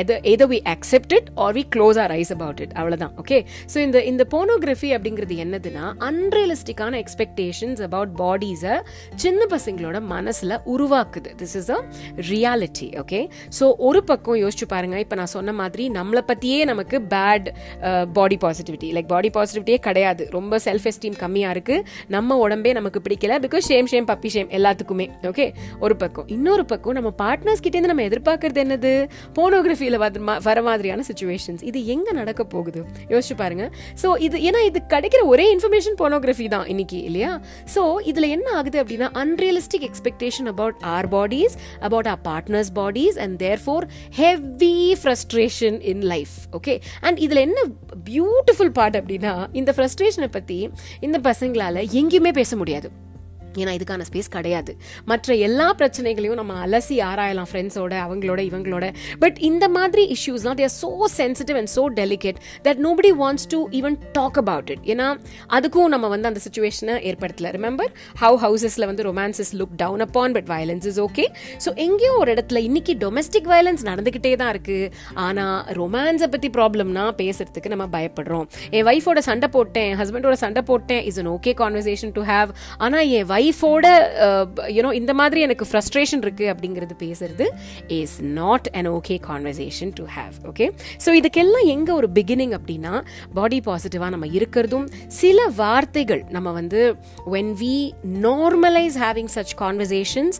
எது 0.00 0.14
எதோ 0.32 0.46
we 0.52 0.60
accept 0.74 1.12
it 1.18 1.28
or 1.44 1.54
we 1.58 1.64
close 1.74 1.98
our 2.04 2.12
eyes 2.18 2.32
about 2.36 2.60
it 2.64 2.74
அவ்வளோதான் 2.80 3.12
ஓகே 3.22 3.38
ஸோ 3.72 3.78
இந்த 3.86 3.98
இந்த 4.12 4.22
போனோகிராஃபி 4.34 4.90
அப்படிங்கிறது 4.96 5.34
என்னதுன்னா 5.44 5.84
அன்ரியலிஸ்டிக்கான 6.10 6.98
எக்ஸ்பெக்டேஷன்ஸ் 7.04 7.82
அபவுட் 7.88 8.14
பாடிஸை 8.22 8.76
சின்ன 9.24 9.46
பசங்களோட 9.54 9.98
மனசில் 10.14 10.56
உருவாக்குது. 10.74 11.30
This 11.42 11.56
is 11.60 11.70
a 11.76 11.78
reality 12.30 12.88
okay 13.02 13.20
so 13.58 13.64
ஒரு 13.88 14.02
பக்கம் 14.10 14.38
யோசிச்சு 14.42 14.66
பாருங்க 14.72 14.96
இப்போ 15.04 15.16
நான் 15.20 15.23
சொன்ன 15.34 15.52
மாதிரி 15.60 15.84
நம்மளை 15.96 16.22
பற்றியே 16.30 16.60
நமக்கு 16.70 16.96
bad 17.12 17.48
body 18.18 18.36
positivity 18.44 18.88
like 18.96 19.10
body 19.12 19.30
பாசிட்டிவிட்டியே 19.36 19.78
கிடையாது. 19.86 20.22
ரொம்ப 20.36 20.60
செல்ஃப் 20.66 20.86
எஸ்டீம் 20.90 21.18
கம்மியாக 21.22 21.54
இருக்குது 21.56 21.84
நம்ம 22.14 22.38
உடம்பே 22.44 22.72
நமக்கு 22.78 23.02
பிடிக்கல. 23.06 23.38
Because 23.46 23.68
shame 23.72 23.90
shame 23.92 24.08
puppy 24.12 24.30
shame 24.34 24.50
எல்லாத்துக்குமே. 24.58 25.06
ஓகே 25.32 25.46
ஒரு 25.84 25.96
பக்கம். 26.02 26.28
இன்னொரு 26.36 26.66
பக்கம் 26.72 26.96
நம்ம 26.98 27.12
பார்ட்னர்ஸ் 27.22 27.64
கிட்டேருந்து 27.66 27.92
நம்ம 27.92 28.06
எதிர்பார்க்கறது 28.10 28.62
என்னது? 28.64 28.92
போனோகிராஃபியில் 29.38 29.98
வர 30.48 30.58
மாதிரியான 30.68 31.04
சுச்சுவேஷன்ஸ் 31.10 31.64
இது 31.70 31.78
எங்கே 31.96 32.14
நடக்க 32.20 32.42
போகுது? 32.54 32.80
யோசிச்சு 33.12 33.36
பாருங்க. 33.42 33.64
ஸோ 34.02 34.08
இது 34.26 34.36
ஏன்னா 34.48 34.62
இது 34.70 34.80
கிடைக்கிற 34.94 35.22
ஒரே 35.32 35.46
இன்ஃபர்மேஷன் 35.56 35.98
போனோகிராஃபி 36.02 36.46
தான் 36.56 36.66
இன்னைக்கு 36.74 36.98
இல்லையா? 37.08 37.32
ஸோ 37.74 37.82
இதில் 38.10 38.28
என்ன 38.36 38.48
ஆகுது 38.58 38.78
அப்படின்னா 38.82 39.08
unrealistic 39.22 39.86
expectation 39.88 40.48
about 40.52 40.78
our 40.94 41.08
bodies 41.16 41.56
about 41.88 42.08
our 42.12 42.20
partners 42.28 42.72
bodies 42.80 43.18
and 43.24 43.36
therefore 43.64 43.86
heavy 44.20 44.73
frustration 45.02 45.80
in 45.80 46.00
life 46.00 46.34
okay 46.52 46.80
and 47.00 47.18
இதில் 47.18 47.36
என்ன 47.36 47.60
பியூட்டிஃபுல் 48.10 48.72
பார்ட் 48.72 48.96
அப்படின்னா 48.96 49.48
இந்த 49.52 49.74
ஃப்ரஸ்ட்ரேஷனை 49.76 50.26
பற்றி 50.26 50.70
இந்த 51.00 51.18
பசங்களால 51.22 51.84
எங்கேயுமே 52.00 52.32
பேச 52.32 52.56
முடியாது. 52.56 53.02
ஏன்னா 53.62 53.72
இதுக்கான 53.78 54.06
ஸ்பேஸ் 54.10 54.30
கிடையாது. 54.36 54.72
மற்ற 55.10 55.34
எல்லா 55.48 55.68
பிரச்சனைகளையும் 55.80 56.38
நம்ம 56.40 56.54
அலசி 56.64 56.96
ஆராயலாம் 57.10 57.48
ஃப்ரெண்ட்ஸோட 57.50 57.94
அவங்களோட 58.06 58.40
இவங்களோட. 58.50 58.86
பட் 59.22 59.38
இந்த 59.50 59.64
மாதிரி 59.76 60.04
இஷ்யூஸ்லாம் 60.16 60.58
they're 60.60 60.74
so 60.82 60.90
sensitive 61.18 61.58
and 61.60 61.72
so 61.76 61.84
delicate 62.00 62.38
that 62.68 62.80
nobody 62.86 63.12
wants 63.22 63.48
to 63.54 63.60
even 63.80 63.98
talk 64.18 64.40
about 64.44 64.70
it 64.74 64.84
ஏன்னா 64.94 65.08
அதுக்கும் 65.58 65.92
நம்ம 65.94 66.08
வந்து 66.14 66.30
அந்த 66.30 66.42
சுச்சுவேஷனை 66.46 66.96
ஏற்படுத்தல. 67.10 67.50
ரிமெம்பர் 67.58 67.92
ஹவு 68.22 68.38
ஹவுசஸில் 68.44 68.88
வந்து 68.90 69.06
romances 69.10 69.52
look 69.60 69.76
down 69.84 70.04
upon 70.06 70.36
but 70.38 70.48
violence 70.54 70.86
is 70.92 71.00
okay 71.06 71.26
so 71.66 71.72
எங்கேயோ 71.86 72.12
ஒரு 72.22 72.30
இடத்துல 72.36 72.62
இன்னைக்கு 72.68 72.94
டொமஸ்டிக் 73.04 73.48
வயலன்ஸ் 73.52 73.84
நடந்துக்கிட்டே 73.90 74.32
தான் 74.42 74.52
இருக்கு. 74.54 74.78
ஆனால் 75.26 75.58
ரொமான்ஸை 75.80 76.28
பற்றி 76.34 76.48
ப்ராப்ளம்னா 76.58 77.04
பேசுறதுக்கு 77.20 77.72
நம்ம 77.74 77.86
பயப்படுறோம். 77.96 78.46
என் 78.76 78.86
ஒய்ஃபோட 78.90 79.20
சண்டை 79.28 79.48
போட்டேன் 79.56 79.88
என் 79.90 79.98
ஹஸ்பண்டோட 80.00 80.36
சண்டை 80.44 80.62
போட்டேன் 80.70 81.02
is 81.10 81.18
an 81.22 81.30
okay 81.36 81.52
conversation 81.62 82.12
to 82.18 82.22
have 82.32 82.50
ஆனால் 82.84 83.06
என் 83.18 83.28
லைஃபோட 83.44 83.86
யூனோ 84.74 84.90
இந்த 84.94 85.12
மாதிரி 85.14 85.40
எனக்கு 85.40 85.64
ஃப்ரஸ்ட்ரேஷன் 85.68 86.22
இருக்கு 86.22 86.44
அப்படிங்கிறது 86.52 86.94
பேசுறது 87.00 87.46
is 87.96 88.16
not 88.36 88.66
an 88.74 88.88
okay 88.90 89.14
conversation 89.26 89.92
to 89.94 90.04
have 90.14 90.36
okay 90.50 90.66
so 91.04 91.12
இதுக்கெல்லாம் 91.14 91.66
எங்க 91.74 91.90
ஒரு 91.94 92.08
பிகினிங் 92.14 92.54
அப்படின்னா 92.58 92.92
பாடி 93.34 93.58
பாசிட்டிவா 93.66 94.08
நம்ம 94.10 94.28
இருக்கிறதும் 94.34 94.86
சில 95.18 95.46
வார்த்தைகள் 95.56 96.22
நம்ம 96.30 96.52
வந்து 96.52 96.80
when 97.34 97.52
we 97.60 97.74
normalise 98.24 98.98
having 98.98 99.30
such 99.34 99.54
conversations 99.60 100.38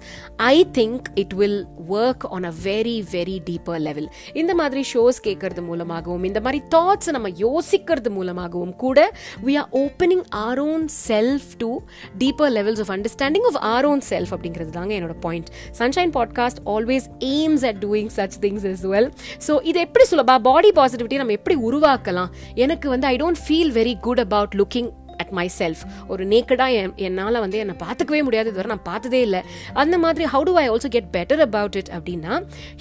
I 0.49 0.55
think 0.79 1.09
it 1.23 1.35
will 1.35 1.61
work 1.97 2.27
on 2.31 2.45
a 2.45 2.55
very 2.65 2.97
very 3.13 3.37
deeper 3.49 3.81
level 3.81 4.09
இந்த 4.35 4.55
மாதிரி 4.55 4.85
ஷோஸ் 4.93 5.21
கேட்கறது 5.27 5.65
மூலமாகவும் 5.65 6.25
இந்த 6.25 6.41
மாதிரி 6.41 6.63
தாட்ஸை 6.75 7.15
நம்ம 7.19 7.33
யோசிக்கிறது 7.45 8.13
மூலமாகவும் 8.15 8.75
கூட 8.79 8.99
we 9.45 9.57
are 9.57 9.71
opening 9.83 10.25
our 10.45 10.63
own 10.67 10.87
self 11.03 11.51
to 11.59 11.71
deeper 12.19 12.55
levels 12.55 12.83
of 12.85 12.94
understanding 12.97 13.47
of 13.47 13.57
our 13.57 13.85
own 13.85 14.01
self 14.09 14.31
அப்படிங்கிறது 14.31 14.71
தாங்க 14.71 14.95
என்னோட 14.95 15.15
point 15.21 15.49
sunshine 15.79 16.11
podcast 16.11 16.61
always 16.67 17.05
aims 17.19 17.67
at 17.67 17.85
doing 17.85 18.09
such 18.17 18.31
things 18.41 18.65
is 18.65 18.87
well 18.87 19.13
so 19.47 19.65
இது 19.65 19.81
எப்படி 19.81 20.05
சொல்லப்பா 20.11 20.39
பாடி 20.39 20.71
பாசிட்டிவிட்டி 20.71 21.15
நம்ம 21.15 21.33
எப்படி 21.33 21.61
உருவாக்கலாம்? 21.61 22.29
எனக்கு 22.55 22.89
வந்து 22.89 23.07
I 23.07 23.17
don't 23.17 23.41
feel 23.49 23.73
very 23.75 24.01
good 24.01 24.19
about 24.19 24.55
looking 24.57 24.91
at 25.23 25.33
myself 25.59 25.83
ஒரு 26.13 26.23
நேக்கடாக 26.33 26.79
என் 26.81 26.93
என்னால் 27.09 27.41
வந்து 27.45 27.59
என்னை 27.63 27.77
பார்த்துக்கவே 27.85 28.21
முடியாது. 28.27 28.49
இதுவரை 28.53 28.71
நான் 28.75 28.87
பார்த்ததே 28.91 29.21
இல்லை. 29.27 29.41
அந்த 29.83 29.99
மாதிரி 30.05 30.25
how 30.35 30.47
do 30.49 30.55
I 30.63 30.67
also 30.73 30.91
get 30.97 31.11
better 31.17 31.43
about 31.49 31.79
it 31.81 31.91
அப்படின்னா 31.97 32.35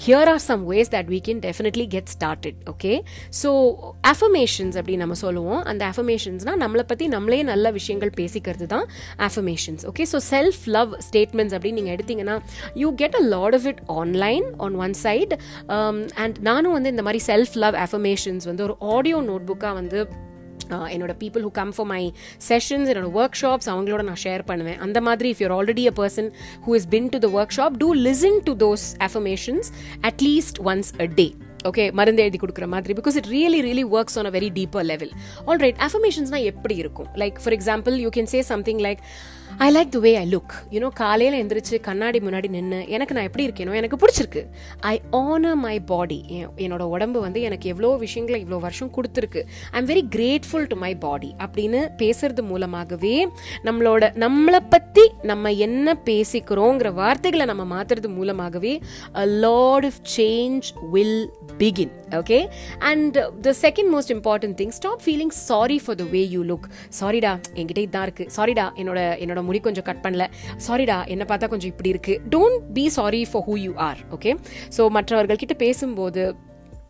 here 0.06 0.30
are 0.34 0.42
some 0.48 0.62
ways 0.72 0.92
that 0.96 1.10
we 1.14 1.20
can 1.28 1.42
definitely 1.46 1.86
get 1.96 2.10
started 2.16 2.58
okay 2.74 2.92
so 3.42 3.50
affirmations 4.12 4.78
அப்படின்னு 4.80 5.04
நம்ம 5.04 5.18
சொல்லுவோம். 5.24 5.60
அந்த 5.72 5.82
அஃபர்மேஷன்ஸ்னால் 5.92 6.60
நம்மளை 6.64 6.86
பற்றி 6.92 7.04
நம்மளே 7.16 7.40
நல்ல 7.52 7.70
விஷயங்கள் 7.78 8.12
பேசிக்கிறது 8.20 8.68
தான் 8.74 8.86
affirmations 9.28 9.84
okay 9.92 10.06
so 10.12 10.20
self 10.32 10.62
love 10.76 10.92
statements 11.08 11.56
அப்படின்னு 11.56 11.80
நீங்கள் 11.80 11.96
எடுத்தீங்கன்னா 11.96 12.36
you 12.82 12.90
get 13.02 13.16
a 13.20 13.24
lot 13.34 13.56
of 13.60 13.66
it 13.72 13.82
online 14.00 14.46
on 14.66 14.76
one 14.84 14.94
side 15.06 15.34
and 16.24 16.38
நானும் 16.50 16.76
வந்து 16.78 16.92
இந்த 16.94 17.04
மாதிரி 17.08 17.22
செல்ஃப் 17.30 17.56
லவ் 17.64 17.78
அஃபர்மேஷன்ஸ் 17.84 18.46
வந்து 18.50 18.64
ஒரு 18.68 18.76
ஆடியோ 18.94 19.18
நோட் 19.30 19.46
புக்காக 19.50 19.74
வந்து 19.80 20.00
என்னோட 20.70 21.14
people 21.22 21.44
who 21.46 21.50
come 21.50 21.72
for 21.76 21.86
my 21.86 22.14
sessions 22.48 22.90
என்னோட 22.92 23.10
ஒர்க் 23.20 23.38
ஷாப்ஸ் 23.40 23.68
அவங்களோட 23.74 24.02
நான் 24.02 24.22
ஷேர் 24.24 24.42
பண்ணுவேன். 24.46 24.78
அந்த 24.78 25.00
மாதிரி 25.00 25.32
if 25.32 25.42
you're 25.42 25.54
already 25.58 25.86
a 25.86 25.94
person 25.96 26.30
who 26.66 26.74
is 26.74 26.88
been 26.88 27.08
to 27.08 27.18
the 27.18 27.28
workshop 27.56 27.76
do 27.78 27.94
listen 27.94 28.38
to 28.44 28.54
those 28.54 28.86
affirmations 28.98 29.66
at least 30.00 30.60
once 30.64 31.00
a 31.00 31.06
day 31.06 31.34
okay 31.68 31.92
மருந்து 31.92 32.22
எழுதி 32.22 32.38
கொடுக்குற 32.38 32.66
மாதிரி. 32.66 32.94
Because 33.00 33.14
it 33.14 33.26
really 33.26 33.60
really 33.66 33.84
works 33.96 34.16
on 34.18 34.24
a 34.24 34.30
very 34.30 34.48
deeper 34.58 34.84
level 34.84 35.12
all 35.44 35.56
right 35.56 35.76
அஃபர்மேஷன்ஸ்னால் 35.76 36.42
எப்படி 36.42 36.76
இருக்கும்? 36.76 37.06
Like 37.14 37.36
for 37.44 37.54
example 37.54 37.94
you 37.94 38.08
can 38.08 38.22
say 38.22 38.42
something 38.42 38.78
like 38.78 38.98
I 39.58 39.66
like 39.74 39.90
the 39.90 39.98
way 39.98 40.16
I 40.16 40.26
look 40.28 40.52
you know 40.70 40.88
காலையில் 40.94 41.36
எந்திரிச்சு 41.40 41.80
கண்ணாடி 41.80 42.20
முன்னாடி 42.20 42.48
நின்று 42.48 42.88
எனக்கு 42.88 43.14
நான் 43.14 43.26
எப்படி 43.28 43.46
இருக்கேனோ 43.46 43.74
எனக்கு 43.74 43.96
பிடிச்சிருக்கு. 43.96 44.42
ஐ 44.80 45.00
ஆனர் 45.12 45.54
மை 45.54 45.80
பாடி 45.80 46.18
என்னோட 46.56 46.80
உடம்பு 46.80 47.20
வந்து 47.20 47.40
எனக்கு 47.40 47.68
எவ்வளோ 47.68 47.96
விஷயங்களை 47.96 48.44
இவ்வளோ 48.44 48.58
வருஷம் 48.60 48.90
கொடுத்துருக்கு. 48.96 49.42
I 49.72 49.78
am 49.80 49.86
very 49.86 50.08
grateful 50.16 50.66
to 50.66 50.76
my 50.76 50.96
body 50.96 51.34
அப்படின்னு 51.38 51.80
பேசுறது 52.02 52.42
மூலமாகவே 52.42 53.28
நம்மளோட 53.64 54.12
நம்மளை 54.24 54.60
பற்றி 54.74 55.04
நம்ம 55.22 55.52
என்ன 55.52 55.96
பேசிக்கிறோங்கிற 56.04 56.92
வார்த்தைகளை 56.94 57.46
நம்ம 57.46 57.64
மாற்றுறது 57.74 58.08
மூலமாகவே 58.08 58.80
a 59.14 59.26
lot 59.26 59.84
of 59.84 60.00
change 60.16 60.72
will 60.94 61.30
begin 61.58 61.94
okay 62.10 62.48
and 62.78 63.18
the 63.40 63.54
second 63.62 63.90
most 63.94 64.10
important 64.10 64.58
thing 64.62 64.68
stop 64.68 65.00
feeling 65.06 65.30
sorry 65.30 65.78
for 65.86 65.96
the 65.96 66.02
way 66.02 66.20
you 66.36 66.42
look 66.42 66.66
சாரிடா 67.00 67.40
என்கிட்ட 67.54 67.80
இதான் 67.88 68.06
இருக்குது 68.08 68.30
சாரிடா 68.36 68.72
என்னோட 68.76 69.16
என்னோட 69.18 69.40
முடி 69.44 69.60
கொஞ்சம் 69.66 69.86
கட் 69.88 70.02
பண்ணல. 70.06 70.26
சாரிடா 70.66 70.98
என்ன 71.06 71.24
பார்த்தா 71.28 71.48
கொஞ்சம் 71.48 71.70
இப்படி 71.70 71.92
இருக்கு. 71.94 72.16
Don't 72.30 72.60
be 72.72 72.86
sorry 72.98 73.22
for 73.32 73.44
who 73.48 73.56
you 73.66 73.72
are 73.88 74.00
okay 74.10 74.32
so 74.76 74.82
மற்றவர்கள் 74.88 75.42
கிட்ட 75.44 75.56
பேசும்போது 75.64 76.24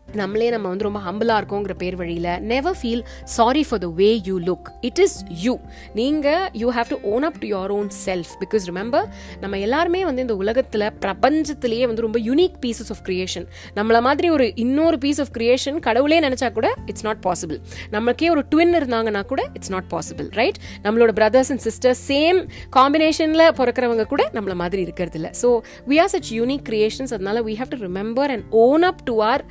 நம்மளே 0.07 0.47
நம்ம 0.49 0.67
வந்து 0.69 0.85
ரொம்ப 0.85 0.99
ஹம்பிளாக 0.99 1.39
இருக்கோங்கிற 1.41 1.73
பேர் 1.77 1.95
வழியில் 1.95 2.27
never 2.45 2.75
feel 2.79 3.01
sorry 3.31 3.63
for 3.67 3.79
the 3.79 3.87
way 3.95 4.09
you 4.27 4.35
look 4.41 4.67
it 4.81 4.99
is 4.99 5.15
you 5.43 5.53
நீங்கள் 5.95 6.43
you 6.53 6.67
have 6.71 6.89
to 6.89 6.97
own 7.11 7.23
up 7.23 7.39
to 7.41 7.47
your 7.49 7.71
own 7.71 7.89
self 7.99 8.31
because 8.41 8.65
remember 8.69 9.07
நம்ம 9.41 9.59
எல்லாருமே 9.59 10.01
வந்து 10.05 10.21
இந்த 10.21 10.35
உலகத்தில் 10.43 10.85
பிரபஞ்சத்திலேயே 10.99 11.87
வந்து 11.87 12.05
ரொம்ப 12.05 12.19
யூனிக் 12.27 12.55
பீசஸ் 12.61 12.91
ஆஃப் 12.95 13.03
கிரியேஷன் 13.07 13.47
நம்மள 13.75 13.99
மாதிரி 14.01 14.29
ஒரு 14.29 14.47
இன்னொரு 14.63 14.99
பீஸ் 15.03 15.19
ஆஃப் 15.19 15.33
கிரியேஷன் 15.37 15.79
கடவுளே 15.79 16.19
நினச்சா 16.19 16.49
கூட 16.51 16.69
இட்ஸ் 16.85 17.05
நாட் 17.05 17.21
பாசிபிள் 17.25 17.59
நம்மளுக்கே 17.91 18.29
ஒரு 18.29 18.43
ட்வின் 18.51 18.73
இருந்தாங்கன்னா 18.79 19.23
கூட 19.25 19.43
இட்ஸ் 19.53 19.73
நாட் 19.75 19.89
பாசிபிள் 19.91 20.29
ரைட் 20.39 20.59
நம்மளோட 20.85 21.13
பிரதர்ஸ் 21.19 21.51
அண்ட் 21.53 21.65
சிஸ்டர்ஸ் 21.67 22.03
சேம் 22.09 22.39
காம்பினேஷனில் 22.77 23.47
பிறக்கிறவங்க 23.59 24.05
கூட 24.05 24.23
நம்மள 24.33 24.55
மாதிரி 24.55 24.81
இருக்கிறது 24.81 25.17
இல்லை 25.21 25.33
so 25.41 25.51
we 25.87 25.97
are 25.97 26.13
such 26.13 26.31
unique 26.35 26.65
creations 26.69 27.13
அதனால 27.13 27.43
we 27.43 27.55
have 27.59 27.73
to 27.73 27.81
remember 27.85 28.31
and 28.31 28.47
own 28.63 28.85
up 28.85 29.03
to 29.05 29.15
our 29.23 29.43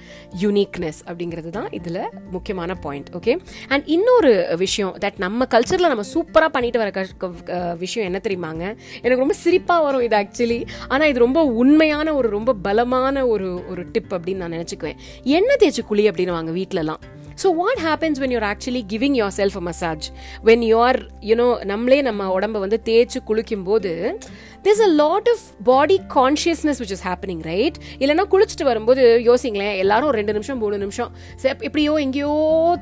uniqueness 0.44 1.00
அப்படிங்கிறது 1.06 1.50
தான் 1.50 1.68
இதில் 1.70 2.00
முக்கியமான 2.30 2.74
பாயிண்ட் 2.74 3.10
ஓகே 3.16 3.34
அண்ட் 3.68 3.84
இன்னொரு 3.86 4.32
விஷயம் 4.56 4.94
தட் 5.00 5.18
நம்ம 5.18 5.46
கல்ச்சரில் 5.50 5.92
நம்ம 5.92 6.04
சூப்பராக 6.14 6.48
பண்ணிட்டு 6.48 6.78
வர 6.78 6.90
விஷயம் 7.74 8.06
என்ன 8.06 8.20
தெரியுமாங்க? 8.28 8.64
எனக்கு 9.02 9.22
ரொம்ப 9.24 9.34
சிரிப்பாக 9.44 9.82
வரும் 9.82 10.00
இது 10.00 10.16
ஆக்சுவலி 10.16 10.60
ஆனால் 10.88 11.08
இது 11.08 11.18
ரொம்ப 11.18 11.44
உண்மையான 11.44 12.14
ஒரு 12.14 12.28
ரொம்ப 12.28 12.54
பலமான 12.62 13.26
ஒரு 13.26 13.48
ஒரு 13.70 13.84
டிப் 13.92 14.14
அப்படின்னு 14.14 14.42
நான் 14.44 14.52
நினச்சிக்குவேன். 14.52 14.98
எண்ணெய் 15.22 15.60
தேய்ச்சி 15.62 15.84
குழி 15.84 16.10
அப்படின்னு 16.10 16.30
வாங்க 16.30 16.52
வீட்டிலலாம் 16.52 17.02
so 17.42 17.54
what 17.54 17.80
happens 17.84 18.18
when 18.20 18.32
you're 18.34 18.46
actually 18.50 18.82
giving 18.92 19.16
yourself 19.36 19.56
a 19.56 19.60
massage 19.60 20.06
when 20.44 20.64
you're 20.72 20.98
you know 21.20 21.64
நம்மளே 21.64 22.02
நம்ம 22.02 22.38
உடம்ப 22.38 22.58
வந்து 22.58 22.80
தேய்ச்சி 22.84 23.20
குளிக்கும் 23.24 23.62
போது 23.62 23.92
there's 24.64 24.82
a 24.84 24.88
lot 25.00 25.28
of 25.32 25.42
body 25.68 25.96
consciousness 26.14 26.78
which 26.82 26.92
is 26.96 27.02
happening 27.06 27.42
right 27.48 27.76
இல்லைன்னா 28.02 28.24
குளிச்சுட்டு 28.32 28.64
வரும்போது 28.68 29.02
யோசிங்களேன் 29.26 29.74
எல்லாரும் 29.82 30.08
ஒரு 30.10 30.18
ரெண்டு 30.20 30.34
நிமிஷம் 30.36 30.58
மூணு 30.62 30.76
நிமிஷம். 30.84 31.10
எப்படியோ 31.66 31.92
எங்கேயோ 32.04 32.30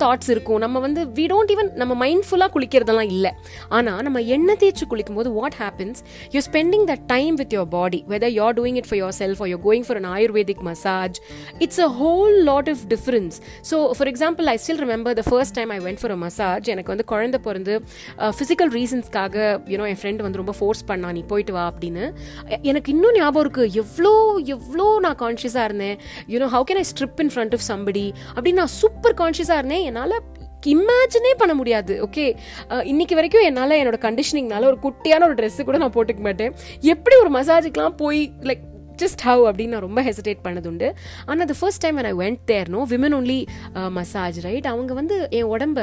தாட்ஸ் 0.03 0.31
இருக்கும். 0.35 0.61
நம்ம 0.65 0.81
வந்து 0.85 1.01
வி 1.17 1.25
டோன்ட் 1.33 1.53
ஈவன் 1.55 1.71
நம்ம 1.81 1.93
மைண்ட்ஃபுல்லாக 2.05 2.51
குளிக்கிறதெல்லாம் 2.57 3.11
இல்லை. 3.17 3.33
ஆனால் 3.79 4.03
நம்ம 4.07 4.21
எண்ணெய் 4.37 4.59
தேய்ச்சி 4.61 4.87
குளிக்கும் 4.93 5.19
போது 5.21 5.33
what 5.39 5.57
happens 5.63 6.03
you 6.35 6.43
spending 6.49 6.87
the 6.93 6.97
time 7.15 7.35
with 7.41 7.57
your 7.57 7.69
body 7.77 8.01
whether 8.13 8.35
you're 8.39 8.57
doing 8.61 8.79
it 8.83 8.89
for 8.91 9.01
yourself 9.21 9.43
you're 9.53 9.63
going 9.67 9.87
for 9.89 10.01
an 10.03 10.09
ayurvedic 10.15 10.63
massage 10.71 11.19
it's 11.67 11.83
a 11.89 11.91
whole 12.01 12.37
lot 12.51 12.71
of 12.75 12.85
difference 12.95 13.39
so 13.73 13.79
for 13.99 14.13
example 14.13 14.53
I 14.55 14.57
still 14.67 14.83
remember 14.85 15.19
the 15.21 15.25
first 15.31 15.57
time 15.61 15.73
I 15.79 15.81
went 15.89 16.03
for 16.05 16.17
a 16.17 16.21
massage 16.25 16.73
எனக்கு 16.77 16.95
வந்து 16.95 17.09
குழந்தை 17.15 17.41
பிறந்து 17.49 17.77
physical 18.39 18.73
ரீசன்ஸ்க்காக 18.79 19.37
you know 19.75 19.91
என் 19.93 20.01
friend 20.03 20.25
வந்து 20.29 20.43
ரொம்ப 20.45 20.57
force 20.61 20.85
பண்ணா 20.93 21.11
நீ 21.19 21.25
போயிட்டு 21.35 21.55
வா 21.59 21.67
அப்படின்னு. 21.73 22.05
எனக்கு 22.71 22.93
இன்னும் 22.95 23.17
ஞாபகம் 23.21 23.43
இருக்கு. 23.45 23.65
எவ்வளோ 23.83 24.13
எவ்வளோ 24.57 24.87
நான் 25.07 25.21
கான்ஷியஸாக 25.25 25.69
இருந்தேன். 25.71 25.97
You know 26.35 26.49
how 26.57 26.67
can 26.71 26.81
I 26.83 26.87
strip 26.93 27.23
in 27.25 27.33
front 27.35 27.57
of 27.59 27.67
somebody 27.71 28.07
அப்படின்னு 28.35 28.61
நான் 28.63 28.77
சூப்பர் 28.83 29.19
கான்ஷியஸாக 29.23 29.61
இருந்தேன். 29.63 29.87
என்னால் 29.91 30.17
இமேஜினே 30.73 31.31
பண்ண 31.39 31.53
முடியாது. 31.61 31.95
ஓகே 32.07 32.25
இன்னைக்கு 32.91 33.15
வரைக்கும் 33.19 33.47
என்னால் 33.49 33.79
என்னோட 33.79 33.99
கண்டிஷனிங்னால 34.05 34.69
ஒரு 34.73 34.79
குட்டியான 34.85 35.27
ஒரு 35.29 35.37
ட்ரெஸ்ஸு 35.41 35.65
கூட 35.69 35.79
நான் 35.85 35.97
போட்டுக்க 35.97 36.23
மாட்டேன். 36.27 36.53
எப்படி 36.95 37.17
ஒரு 37.23 37.33
மசாஜுக்கெலாம் 37.39 37.97
போய் 38.03 38.21
லைக் 38.51 38.63
ஜஸ்ட் 39.03 39.23
ஹவ் 39.27 39.43
அப்படின்னு 39.49 39.75
நான் 39.75 39.87
ரொம்ப 39.87 40.01
ஹெசிடேட் 40.09 40.41
பண்ணதுண்டு 40.47 40.89
ஆனால் 41.27 41.45
அது 41.47 41.55
first 41.61 41.83
time 41.85 41.99
I 42.11 42.15
went 42.23 42.43
there you know 42.51 42.81
women 42.93 43.17
only 43.19 43.39
massage 43.99 44.39
right 44.47 44.69
அவங்க 44.73 44.93
வந்து 45.01 45.17
என் 45.39 45.51
உடம்ப 45.55 45.81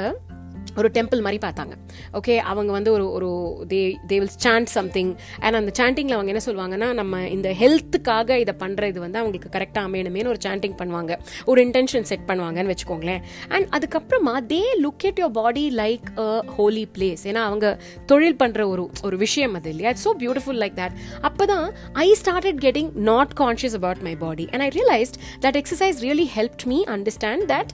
ஒரு 0.77 0.89
டெம்பிள் 0.93 1.21
மாதிரி 1.21 1.39
பார்த்தாங்க. 1.47 1.73
ஓகே 2.13 2.35
அவங்க 2.37 2.71
வந்து 2.71 2.91
ஒரு 2.91 3.11
ஒரு 3.11 3.29
they 3.69 3.79
they 4.07 4.17
will 4.21 4.35
sand 4.45 4.69
something 4.75 5.11
and 5.39 5.55
அந்த 5.55 5.71
சாண்டிங்கில் 5.79 6.17
அவங்க 6.17 6.33
என்ன 6.33 6.43
சொல்லுவாங்கன்னா 6.45 6.93
நம்ம 6.93 7.27
இந்த 7.27 7.49
ஹெல்த்துக்காக 7.61 8.37
இதை 8.37 8.55
பண்ணுற 8.59 8.83
இது 8.83 8.99
வந்து 8.99 9.19
அவங்களுக்கு 9.21 9.49
கரெக்டாக 9.57 9.83
அமையணுமேனு 9.89 10.31
ஒரு 10.33 10.41
சாண்டிங் 10.47 10.77
பண்ணுவாங்க. 10.81 11.15
ஒரு 11.45 11.59
இன்டென்ஷன் 11.67 12.07
செட் 12.11 12.25
பண்ணுவாங்கன்னு 12.27 12.73
வச்சுக்கோங்களேன். 12.73 13.21
அண்ட் 13.47 13.67
அதுக்கப்புறமா 13.77 14.35
they 14.53 14.61
look 14.83 15.05
at 15.09 15.19
your 15.23 15.31
body 15.31 15.65
like 15.75 16.07
a 16.17 16.43
holy 16.57 16.87
place 16.97 17.23
ஏன்னா 17.23 17.43
அவங்க 17.49 17.79
தொழில் 18.05 18.39
பண்ணுற 18.43 18.67
ஒரு 18.67 18.89
ஒரு 19.03 19.17
விஷயம் 19.17 19.53
அது 19.53 19.69
இல்லையா? 19.69 19.89
It's 19.89 20.07
so 20.07 20.13
beautiful 20.23 20.59
like 20.63 20.75
that 20.81 20.95
அப்போ 21.21 21.45
தான் 21.45 21.73
I 21.93 22.07
started 22.21 22.59
getting 22.65 22.91
not 23.11 23.33
conscious 23.41 23.77
about 23.79 24.03
my 24.07 24.15
body 24.15 24.47
and 24.51 24.63
I 24.67 24.69
realised 24.79 25.17
that 25.45 25.57
exercise 25.61 25.99
really 26.07 26.27
help 26.37 26.65
me 26.65 26.83
understand 26.95 27.45
that 27.53 27.71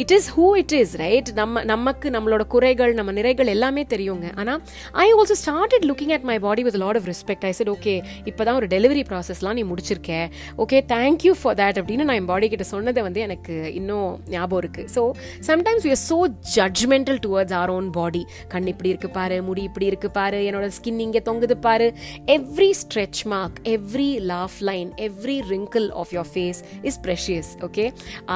it 0.00 0.12
is 0.16 0.26
who 0.36 0.44
it 0.60 0.72
is 0.78 0.92
right 1.02 1.28
நம்ம 1.38 1.62
நமக்கு 1.70 2.10
நம்மளோட 2.10 2.42
குறைகள் 2.54 2.92
நம்ம 2.98 3.12
நிறைகள் 3.12 3.48
எல்லாமே 3.54 3.82
தெரியுங்க. 3.92 4.28
ஆனால் 4.40 4.60
I 5.04 5.06
also 5.14 5.34
started 5.42 5.84
looking 5.88 6.12
at 6.16 6.26
my 6.30 6.36
body 6.44 6.62
with 6.66 6.78
lot 6.82 6.98
of 7.00 7.08
respect 7.10 7.44
I 7.48 7.52
said 7.58 7.70
okay 7.74 7.94
இப்போ 8.30 8.44
தான் 8.48 8.58
ஒரு 8.60 8.66
டெலிவரி 8.66 9.02
ப்ராசஸ்லாம் 9.10 9.56
நீ 9.58 9.64
முடிச்சிருக்கேன் 9.72 10.26
ஓகே 10.64 10.80
தேங்க்யூ 10.94 11.32
ஃபார் 11.40 11.56
தேட் 11.60 11.80
அப்படின்னு 11.82 12.06
நான் 12.10 12.20
என் 12.20 12.30
பாடி 12.32 12.48
கிட்ட 12.48 12.66
சொன்னதை 12.72 13.02
வந்து 13.02 13.20
எனக்கு 13.20 13.56
இன்னும் 13.80 14.08
ஞாபகம் 14.36 14.62
இருக்குது 14.62 14.88
so 14.94 15.04
sometimes 15.50 15.84
we 15.88 15.92
are 15.96 16.02
so 16.08 16.18
judgemental 16.54 17.20
towards 17.26 17.56
our 17.60 17.72
own 17.76 17.90
body 17.98 18.22
கண் 18.54 18.70
இப்படி 18.74 18.88
இருக்கு 18.88 19.10
பாரு 19.18 19.42
முடி 19.42 19.62
இப்படி 19.62 19.86
இருக்கு 19.86 20.10
பாரு 20.10 20.40
என்னோட 20.48 20.70
ஸ்கின் 20.78 21.04
இங்கே 21.06 21.22
தொங்குது 21.30 21.58
பாரு. 21.68 21.88
Every 22.36 22.70
stretch 22.82 23.22
mark 23.34 23.60
every 23.76 24.10
laugh 24.32 24.58
line 24.70 24.90
every 25.08 25.38
wrinkle 25.54 25.90
of 26.02 26.14
your 26.18 26.30
face 26.34 26.62
is 26.82 27.00
precious 27.06 27.52
okay 27.68 27.86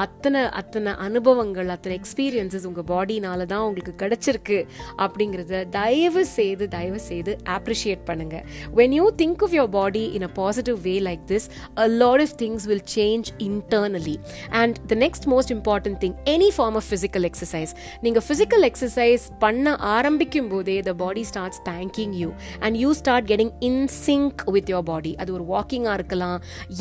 அத்தனை 0.05 0.43
அத்தனை 0.61 0.93
அனுபவங்கள் 1.09 1.45
அனுபவங்கள் 1.49 1.73
அத்தனை 1.73 1.95
எக்ஸ்பீரியன்சஸ் 1.97 2.65
உங்க 2.65 2.81
பாடினால 2.87 3.45
தான் 3.45 3.65
உங்களுக்கு 3.65 3.93
கிடைச்சிருக்கு 4.01 4.57
அப்படிங்கறத 5.03 5.59
தயவு 5.75 6.21
செய்து 6.31 6.63
தயவு 6.69 6.99
செய்து 7.01 7.31
அப்ரிஷியேட் 7.55 8.03
பண்ணுங்கள் 8.09 8.43
when 8.77 8.95
you 8.97 9.05
think 9.21 9.43
of 9.45 9.53
your 9.57 9.71
body 9.75 10.03
in 10.17 10.25
a 10.27 10.31
positive 10.37 10.77
way 10.87 10.95
like 11.07 11.23
this 11.31 11.47
a 11.77 11.85
lot 11.95 12.23
of 12.25 12.33
things 12.41 12.65
will 12.71 12.83
change 12.95 13.29
internally 13.47 14.15
and 14.61 14.77
the 14.91 14.97
next 14.97 15.27
most 15.33 15.53
important 15.57 15.99
thing 16.03 16.15
any 16.33 16.49
form 16.57 16.77
of 16.81 16.89
physical 16.89 17.27
exercise 17.29 17.73
நீங்க 18.01 18.21
physical 18.27 18.67
exercise 18.69 19.25
பண்ண 19.39 19.65
ஆரம்பிக்கும் 19.93 20.51
போதே 20.53 20.77
the 20.81 20.95
body 20.97 21.25
starts 21.31 21.63
thanking 21.69 22.15
you 22.21 22.29
and 22.61 22.77
you 22.77 22.91
start 23.01 23.29
getting 23.31 23.53
in 23.69 23.81
sync 24.01 24.43
with 24.57 24.71
your 24.73 24.87
body 24.87 25.13
அது 25.17 25.29
ஒரு 25.37 25.47
வாக்கிங்காக 25.53 25.97
இருக்கலாம் 25.99 26.37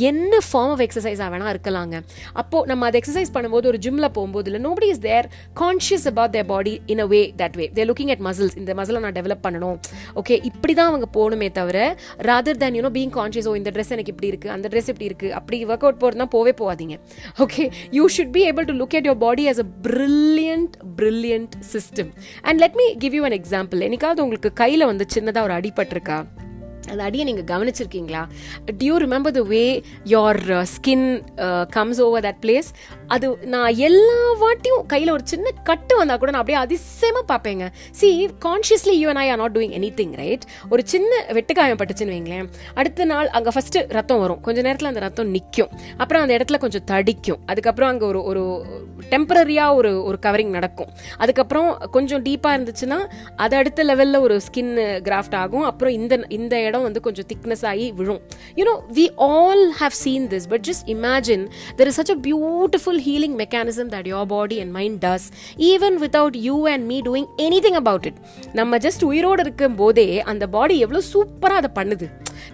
என்ன 0.08 0.34
form 0.48 0.74
of 0.74 0.84
எக்ஸசைஸாக 0.86 1.30
வேணால் 1.32 1.54
இருக்கலாங்க 1.54 1.94
அப்போது 2.36 2.66
நம்ம 2.66 2.84
அதை 2.88 2.98
எக்ஸசைஸ் 3.00 3.34
பண்ணும்போது 3.34 3.66
ஒரு 3.66 3.80
ஜிம்மில் 3.84 4.12
போகும்போது 4.16 4.44
இல்லை. 4.56 4.64
Nobody 4.68 4.88
is 4.94 5.02
there 5.08 5.28
conscious 5.62 6.06
about 6.12 6.34
their 6.36 6.48
body 6.52 6.74
in 6.94 7.02
a 7.04 7.08
way 7.14 7.22
that 7.42 7.56
way 7.60 7.66
they're 7.78 7.88
looking 7.92 8.12
at 8.16 8.24
muscles 8.28 8.56
இந்த 8.62 8.74
மசிலை 8.80 9.00
நான் 9.06 9.16
டெவலப் 9.18 9.44
பண்ணணும். 9.46 9.78
ஓகே 10.20 10.36
இப்படி 10.50 10.74
தான் 10.80 10.90
அவங்க 10.92 11.08
போகணுமே 11.18 11.50
தவிர 11.60 11.78
rather 12.28 12.60
than 12.62 12.76
you know 12.80 12.92
being 12.98 13.12
conscious 13.18 13.48
oh 13.52 13.54
இந்த 13.60 13.70
ட்ரெஸ் 13.76 13.92
எனக்கு 13.96 14.12
இப்படி 14.14 14.30
இருக்கு 14.32 14.50
அந்த 14.56 14.66
ட்ரெஸ் 14.72 14.90
இப்படி 14.92 15.08
இருக்கு 15.10 15.28
அப்படி 15.40 15.58
ஒர்க் 15.66 15.86
அவுட் 15.86 16.00
போகிறதுனா 16.02 16.28
போவே 16.36 16.54
போகாதீங்க. 16.62 16.96
Okay 17.44 17.64
you 17.98 18.06
should 18.16 18.34
be 18.36 18.42
able 18.50 18.68
to 18.70 18.76
look 18.82 18.96
at 19.00 19.08
your 19.10 19.20
body 19.26 19.46
as 19.50 19.62
a 19.64 19.68
brilliant 19.86 20.76
brilliant 21.00 21.56
system 21.74 22.10
and 22.42 22.60
let 22.64 22.78
me 22.82 22.88
give 23.04 23.16
you 23.18 23.24
an 23.30 23.38
example 23.40 23.84
என்னைக்காவது 23.88 24.24
உங்களுக்கு 24.26 24.52
கையில் 24.62 24.90
வந்து 24.92 25.06
சின்னதாக 25.14 25.48
ஒரு 25.48 25.56
அடிபட்டிருக்கா? 25.60 26.18
அந்த 26.90 27.00
அடியை 27.08 27.24
நீங்கள் 27.30 27.48
கவனிச்சிருக்கீங்களா? 27.52 28.22
Do you 28.80 28.94
remember 29.04 29.36
the 29.38 29.42
way 29.54 29.64
your 30.14 30.40
skin 30.74 31.06
comes 31.76 32.00
over 32.06 32.26
that 32.28 32.40
place 32.44 32.70
அது 33.14 33.26
நான் 33.54 33.72
எல்லா 33.88 34.20
வாட்டியும் 34.42 34.84
கையில் 34.92 35.12
ஒரு 35.16 35.24
சின்ன 35.32 35.52
கட்டு 35.68 35.94
வந்தால் 35.98 36.20
கூட 36.22 36.30
நான் 36.34 36.42
அப்படியே 36.42 36.60
அதிசயமாக 36.64 37.24
பார்ப்பேங்க. 37.32 37.64
See 37.98 38.08
consciously 38.46 38.96
you 39.02 39.08
and 39.12 39.22
I 39.24 39.26
are 39.32 39.40
not 39.42 39.54
doing 39.56 39.74
anything 40.00 40.14
right 40.22 40.44
ஒரு 40.72 40.82
சின்ன 40.92 41.20
வெட்டுக்காயம் 41.38 41.80
பட்டுச்சுன்னு 41.82 42.14
வைங்களேன். 42.16 42.48
அடுத்த 42.80 43.08
நாள் 43.12 43.28
அங்கே 43.38 43.50
ஃபஸ்ட்டு 43.56 43.84
ரத்தம் 43.98 44.22
வரும். 44.24 44.40
கொஞ்ச 44.46 44.58
நேரத்தில் 44.66 44.90
அந்த 44.92 45.02
ரத்தம் 45.06 45.32
நிற்கும் 45.36 45.70
அப்புறம் 46.02 46.22
அந்த 46.24 46.34
இடத்துல 46.38 46.58
கொஞ்சம் 46.64 46.86
தடிக்கும். 46.92 47.40
அதுக்கப்புறம் 47.52 47.90
அங்கே 47.92 48.06
ஒரு 48.12 48.22
ஒரு 48.30 48.44
டெம்பரரியாக 49.12 49.78
ஒரு 49.80 49.90
ஒரு 50.08 50.18
கவரிங் 50.26 50.52
நடக்கும். 50.58 50.90
அதுக்கப்புறம் 51.22 51.68
கொஞ்சம் 51.96 52.22
டீப்பாக 52.26 52.56
இருந்துச்சுன்னா 52.56 52.98
அது 53.44 53.54
அடுத்த 53.60 53.84
லெவலில் 53.90 54.24
ஒரு 54.26 54.36
ஸ்கின் 54.46 54.72
கிராஃப்ட் 55.08 55.36
uh, 55.36 55.42
ஆகும். 55.42 55.64
அப்புறம் 55.70 55.94
இந்த 56.00 56.14
இந்த 56.38 56.54
இடம் 56.68 56.75
வந்து 56.84 57.00
கொஞ்சம் 57.06 57.28
திக்னஸ் 57.32 57.64
ஆகி 57.72 57.86
விழும். 57.98 58.20
You know 58.58 58.74
we 58.98 59.06
all 59.28 59.64
have 59.80 59.96
seen 60.02 60.26
this 60.34 60.48
but 60.52 60.64
just 60.68 60.86
imagine 60.94 61.44
there 61.80 61.90
is 61.92 61.98
such 62.00 62.12
a 62.16 62.18
beautiful 62.28 63.00
healing 63.08 63.36
mechanism 63.42 63.90
that 63.94 64.08
your 64.14 64.28
body 64.34 64.58
and 64.64 64.74
mind 64.78 64.98
does 65.06 65.28
even 65.72 65.98
without 66.04 66.38
you 66.48 66.56
and 66.74 66.86
me 66.92 67.00
doing 67.08 67.28
anything 67.66 67.80
about 67.82 68.08
it 68.10 68.20
நம்ம 68.60 68.78
just 68.86 69.04
உயிரோடு 69.10 69.42
இருக்கும் 69.46 69.76
போதே 69.82 70.08
அந்த 70.32 70.46
பாடி 70.56 70.76
எவ்வளோ 70.86 71.02
சூப்பராக 71.12 71.60
அதை 71.62 71.70
பண்ணுது. 71.80 72.08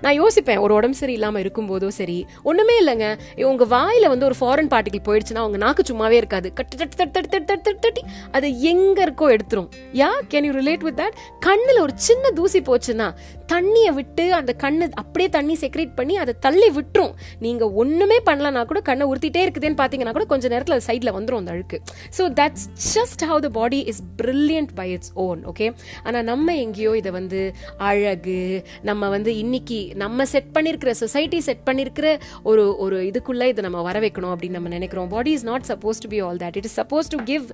நான் 0.04 0.16
யோசிப்பேன் 0.20 0.60
ஒரு 0.64 0.74
உடம்பு 0.74 0.96
சரி 1.00 1.12
இல்லாமல் 1.12 1.42
இருக்கும்போதோ 1.44 1.88
சரி. 1.98 2.16
ஒன்றுமே 2.42 2.76
இல்லைங்க. 2.82 3.06
உங்கள் 3.50 3.70
வாயில் 3.74 4.08
வந்து 4.12 4.26
ஒரு 4.28 4.36
ஃபாரின் 4.40 4.70
பார்ட்டிகள் 4.72 5.04
போயிடுச்சுன்னா 5.08 5.44
உங்கள் 5.46 5.62
நாக்கு 5.64 5.82
சும்மாவே 5.90 6.16
இருக்காது. 6.22 6.52
கட்டு 6.52 6.76
தட்டு 6.76 6.96
தட்டு 6.96 7.12
தட்டு 7.12 7.30
தட்டு 7.34 7.46
தட்டு 7.50 7.64
தட்டு 7.64 7.82
தட்டி 7.86 8.02
அது 8.36 8.48
எங்கே 8.72 9.02
இருக்கோ 9.06 9.26
எடுத்துரும். 9.36 9.68
Yeah 10.00 10.10
can 10.32 10.46
you 10.48 10.52
relate 10.52 10.84
with 10.88 10.98
that 11.02 11.16
கண்ணில் 11.40 11.80
ஒரு 11.80 11.94
சின்ன 12.08 12.30
தூசி 12.30 12.60
போச்சுன்னா 12.60 13.08
தண்ணியை 13.52 13.90
விட்டு 13.96 14.24
அந்த 14.34 14.52
கண்ணு 14.62 14.84
அப்படியே 14.94 15.28
தண்ணி 15.28 15.54
செக்ரேட் 15.62 15.90
பண்ணி 15.96 16.14
அதை 16.16 16.34
தள்ளி 16.40 16.68
விட்டுரும். 16.76 17.14
நீங்கள் 17.38 17.72
ஒன்றுமே 17.82 18.18
பண்ணலனா 18.28 18.60
கூட 18.70 18.80
கண்ணை 18.80 19.06
உறுத்திட்டே 19.06 19.40
இருக்குதுன்னு 19.46 19.78
பார்த்தீங்கன்னா 19.80 20.14
கூட 20.18 20.24
கொஞ்சம் 20.24 20.50
நேரத்தில் 20.50 20.76
அது 20.76 20.86
சைடில் 20.86 21.14
வந்துடும் 21.16 21.40
அந்த 21.42 21.52
அழுக்கு. 21.54 21.78
So 22.18 22.22
that's 22.40 22.66
just 22.94 23.24
how 23.30 23.40
the 23.46 23.48
body 23.58 23.80
is 23.92 24.02
brilliant 24.22 24.72
by 24.74 24.88
its 24.92 25.12
own 25.26 25.42
okay 25.52 25.68
ஆனால் 26.04 26.24
நம்ம 26.24 26.56
எங்கேயோ 26.56 26.92
இதை 27.02 27.10
வந்து 27.10 27.42
அழகு 27.90 28.38
நம்ம 28.82 29.08
வந்து 29.08 29.36
இன்னைக்கு 29.36 29.80
நம்ம 29.94 30.24
செட் 30.24 30.50
பண்ணியிருக்கிற 30.54 30.90
சொசைட்டி 30.90 31.40
செட் 31.40 31.62
பண்ணியிருக்கிற 31.70 32.20
ஒரு 32.42 32.76
ஒரு 32.76 33.02
இதுக்குள்ளே 33.02 33.44
இதை 33.44 33.62
நம்ம 33.64 33.82
வர 33.82 34.00
வைக்கணும் 34.00 34.32
அப்படின்னு 34.34 34.50
நம்ம 34.50 34.68
நினைக்கிறோம். 34.68 35.08
Body 35.08 35.30
is 35.30 35.44
not 35.44 35.64
supposed 35.68 36.00
to 36.00 36.08
be 36.08 36.20
all 36.20 36.36
that 36.36 36.56
it 36.56 36.64
is 36.64 36.80
supposed 36.80 37.08
to 37.08 37.18
give 37.24 37.44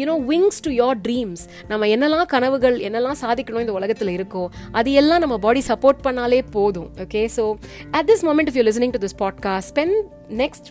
you know 0.00 0.16
wings 0.32 0.60
to 0.60 0.70
your 0.70 1.00
dreams 1.08 1.44
நம்ம 1.68 1.86
என்னெல்லாம் 1.86 2.26
கனவுகள் 2.26 2.78
என்னெல்லாம் 2.78 3.20
சாதிக்கணும் 3.20 3.60
இந்த 3.60 3.72
உலகத்தில் 3.72 4.16
இருக்கோ 4.18 4.48
அது 4.72 4.92
எல்லாம் 4.92 5.18
நம்ம 5.18 5.38
பாடி 5.38 5.62
சப்போர்ட் 5.68 6.04
பண்ணாலே 6.04 6.42
போதும். 6.50 6.90
Okay 6.96 7.28
so 7.36 7.54
at 7.90 8.10
this 8.10 8.26
moment 8.28 8.50
if 8.52 8.54
you 8.54 8.62
listening 8.62 8.90
to 8.90 9.06
this 9.06 9.18
podcast 9.18 9.70
spend 9.74 9.98
next 10.28 10.68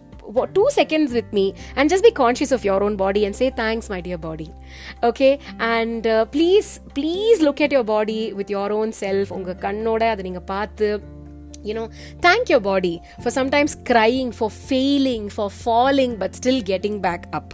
two 0.54 0.66
seconds 0.70 1.12
with 1.12 1.32
me 1.32 1.54
and 1.76 1.90
just 1.90 2.02
be 2.02 2.10
conscious 2.10 2.50
of 2.50 2.64
your 2.64 2.82
own 2.82 2.96
body 2.96 3.24
and 3.26 3.36
say 3.36 3.50
thanks 3.50 3.88
my 3.88 4.00
dear 4.00 4.18
body 4.18 4.50
okay 5.02 5.38
and 5.58 6.06
uh, 6.06 6.24
please 6.26 6.80
please 6.94 7.40
look 7.40 7.60
at 7.60 7.70
your 7.70 7.84
body 7.84 8.32
with 8.32 8.50
your 8.56 8.68
own 8.78 8.92
self 9.04 9.30
உங்க 9.36 9.56
கண்ணோட 9.66 10.02
அதை 10.12 10.24
நீங்க 10.28 10.42
பார்த்து 10.54 10.88
you 11.68 11.74
know 11.76 11.86
thank 12.26 12.50
your 12.52 12.62
body 12.72 12.94
for 13.22 13.30
sometimes 13.38 13.72
crying 13.90 14.30
for 14.40 14.50
failing 14.70 15.24
for 15.36 15.48
falling 15.64 16.14
but 16.22 16.34
still 16.40 16.60
getting 16.72 16.96
back 17.00 17.22
up 17.38 17.48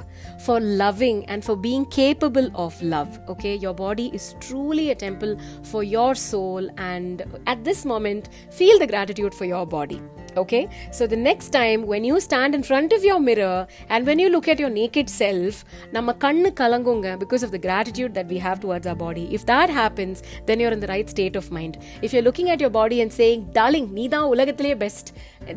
for 0.46 0.60
loving 0.60 1.24
and 1.26 1.44
for 1.44 1.56
being 1.56 1.84
capable 1.86 2.48
of 2.54 2.80
love 2.82 3.18
okay 3.28 3.54
your 3.56 3.74
body 3.74 4.06
is 4.20 4.34
truly 4.40 4.90
a 4.90 4.94
temple 4.94 5.36
for 5.72 5.82
your 5.82 6.14
soul 6.14 6.70
and 6.92 7.24
at 7.46 7.62
this 7.64 7.84
moment 7.84 8.30
feel 8.50 8.78
the 8.78 8.86
gratitude 8.86 9.34
for 9.40 9.44
your 9.44 9.66
body 9.66 10.00
okay 10.36 10.68
so 10.92 11.06
the 11.06 11.16
next 11.16 11.48
time 11.50 11.86
when 11.92 12.04
you 12.04 12.20
stand 12.20 12.54
in 12.54 12.62
front 12.62 12.92
of 12.92 13.04
your 13.04 13.18
mirror 13.18 13.66
and 13.88 14.06
when 14.06 14.18
you 14.18 14.28
look 14.28 14.46
at 14.52 14.60
your 14.64 14.72
naked 14.80 15.08
self 15.22 15.56
நம்ம 15.96 16.12
கண்ணு 16.24 16.50
கலங்குங்க 16.60 17.08
because 17.22 17.42
of 17.46 17.50
the 17.54 17.60
gratitude 17.66 18.12
that 18.18 18.28
we 18.32 18.38
have 18.46 18.58
towards 18.64 18.86
our 18.90 18.98
body 19.06 19.24
if 19.38 19.42
that 19.52 19.70
happens 19.80 20.18
then 20.48 20.60
you're 20.62 20.74
in 20.76 20.82
the 20.84 20.90
right 20.94 21.08
state 21.14 21.36
of 21.40 21.46
mind 21.58 21.74
if 22.06 22.12
you're 22.12 22.26
looking 22.28 22.50
at 22.54 22.60
your 22.64 22.72
body 22.80 22.98
and 23.04 23.12
saying 23.20 23.40
darling 23.58 23.88
நீ 23.98 24.04
தான் 24.14 24.28
உலகத்திலேயே 24.34 24.76
best 24.84 25.08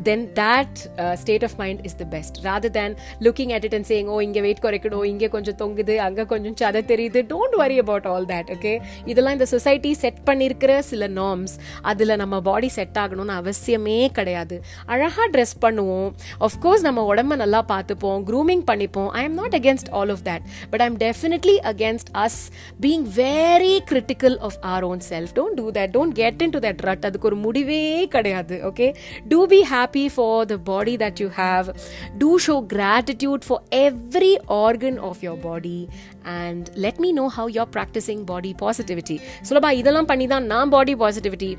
then 0.07 0.21
that 0.41 0.73
uh, 1.03 1.15
state 1.23 1.45
of 1.49 1.53
mind 1.63 1.79
is 1.89 1.95
the 2.03 2.09
best. 2.15 2.41
Rather 2.49 2.71
than 2.79 2.97
looking 3.27 3.53
at 3.57 3.65
it 3.69 3.75
and 3.79 3.87
saying 3.91 4.09
oh 4.15 4.21
weight 4.47 4.63
குறைக்கணும் 4.65 5.05
இங்கே 5.13 5.29
கொஞ்சம் 5.35 5.57
தொங்குது 5.61 5.95
அங்கே 6.07 6.25
கொஞ்சம் 6.33 6.57
சதை 6.61 6.81
தெரியுது. 6.91 7.21
Don't 7.33 7.55
worry 7.61 7.77
about 7.83 8.07
all 8.13 8.27
that 8.33 8.51
okay 8.55 8.73
இதெல்லாம் 9.11 9.37
இந்த 9.37 9.47
சொசைட்டி 9.53 9.91
செட் 10.03 10.21
பண்ணியிருக்கிற 10.29 10.73
சில 10.91 11.09
நார்ம்ஸ் 11.21 11.55
அதில் 11.91 12.15
நம்ம 12.23 12.41
பாடி 12.49 12.69
செட் 12.77 12.99
ஆகணும்னு 13.03 13.35
அவசியமே 13.41 13.97
கிடையாது. 14.19 14.57
அழகா 14.95 15.25
ட்ரெஸ் 15.35 15.55
பண்ணுவோம். 15.65 16.11
அஃப்கோர்ஸ் 16.49 16.85
நம்ம 16.89 17.05
உடம்ப 17.11 17.37
நல்லா 17.43 17.61
பார்த்துப்போம் 17.73 18.23
க்ரூமிங் 18.31 18.65
பண்ணிப்போம். 18.71 19.11
I 19.21 19.23
am 19.29 19.37
not 19.41 19.57
against 19.61 19.91
all 20.01 20.13
of 20.17 20.25
that 20.31 20.45
but 20.73 20.85
I 20.85 20.89
am 20.91 20.99
definitely 21.07 21.57
against 21.73 22.13
us 22.25 22.39
being 22.87 23.07
very 23.23 23.75
critical 23.93 24.39
of 24.49 24.59
our 24.75 24.87
own 24.91 25.03
self 25.11 25.35
don't 25.39 25.59
do 25.63 25.67
that 25.79 25.95
don't 25.99 26.17
get 26.23 26.43
into 26.57 26.63
that 26.67 26.83
rut 26.91 27.07
அதுக்கு 27.11 27.29
ஒரு 27.33 27.41
முடிவே 27.47 27.83
கிடையாது 28.17 28.59
okay 28.71 28.89
to 29.35 29.41
be 29.55 29.61
happy 29.78 30.10
for 30.10 30.46
the 30.46 30.58
body 30.58 30.96
that 30.98 31.20
you 31.20 31.30
have. 31.30 31.76
Do 32.18 32.40
show 32.40 32.62
gratitude 32.62 33.44
for 33.44 33.62
every 33.72 34.38
organ 34.48 34.98
of 35.00 35.22
your 35.22 35.38
body 35.38 35.90
and 36.26 36.70
let 36.76 37.00
me 37.00 37.12
know 37.12 37.30
how 37.30 37.48
you're 37.48 37.72
practicing 37.78 38.20
body 38.26 38.54
positivity. 38.56 39.18
சுலபா 39.50 39.72
இதெல்லாம் 39.82 40.10
பண்ணி 40.12 40.28
தான் 40.28 40.46
நான் 40.46 40.70
பாடி 40.70 40.96
positivity 40.96 41.52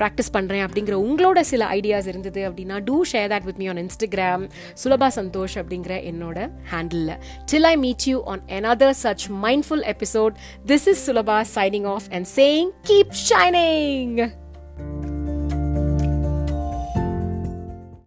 practice 0.00 0.32
பண்ணுறேன் 0.36 0.64
அப்படிங்கிற 0.66 0.96
உங்களோட 1.06 1.40
சில 1.52 1.68
ஐடியாஸ் 1.78 2.08
இருந்தது 2.12 2.42
அப்படின்னா 2.48 2.78
to 2.90 2.98
share 3.12 3.28
that 3.34 3.46
with 3.50 3.60
me 3.62 3.68
on 3.74 3.82
Instagram 3.84 4.44
Sulabha 4.84 5.10
Santosh 5.20 5.56
அப்படிங்கிற 5.62 5.96
என்னோட 6.12 6.48
handle 6.74 7.12
till 7.52 7.68
I 7.72 7.76
meet 7.76 8.08
you 8.12 8.18
on 8.32 8.44
another 8.60 8.90
such 9.04 9.28
mindful 9.46 9.82
episode 9.94 10.34
this 10.66 10.84
is 10.86 10.98
Sulabha 11.08 11.38
signing 11.56 11.86
off 11.94 12.06
and 12.16 12.26
saying 12.36 12.68
keep 12.90 13.08
shining 13.12 14.12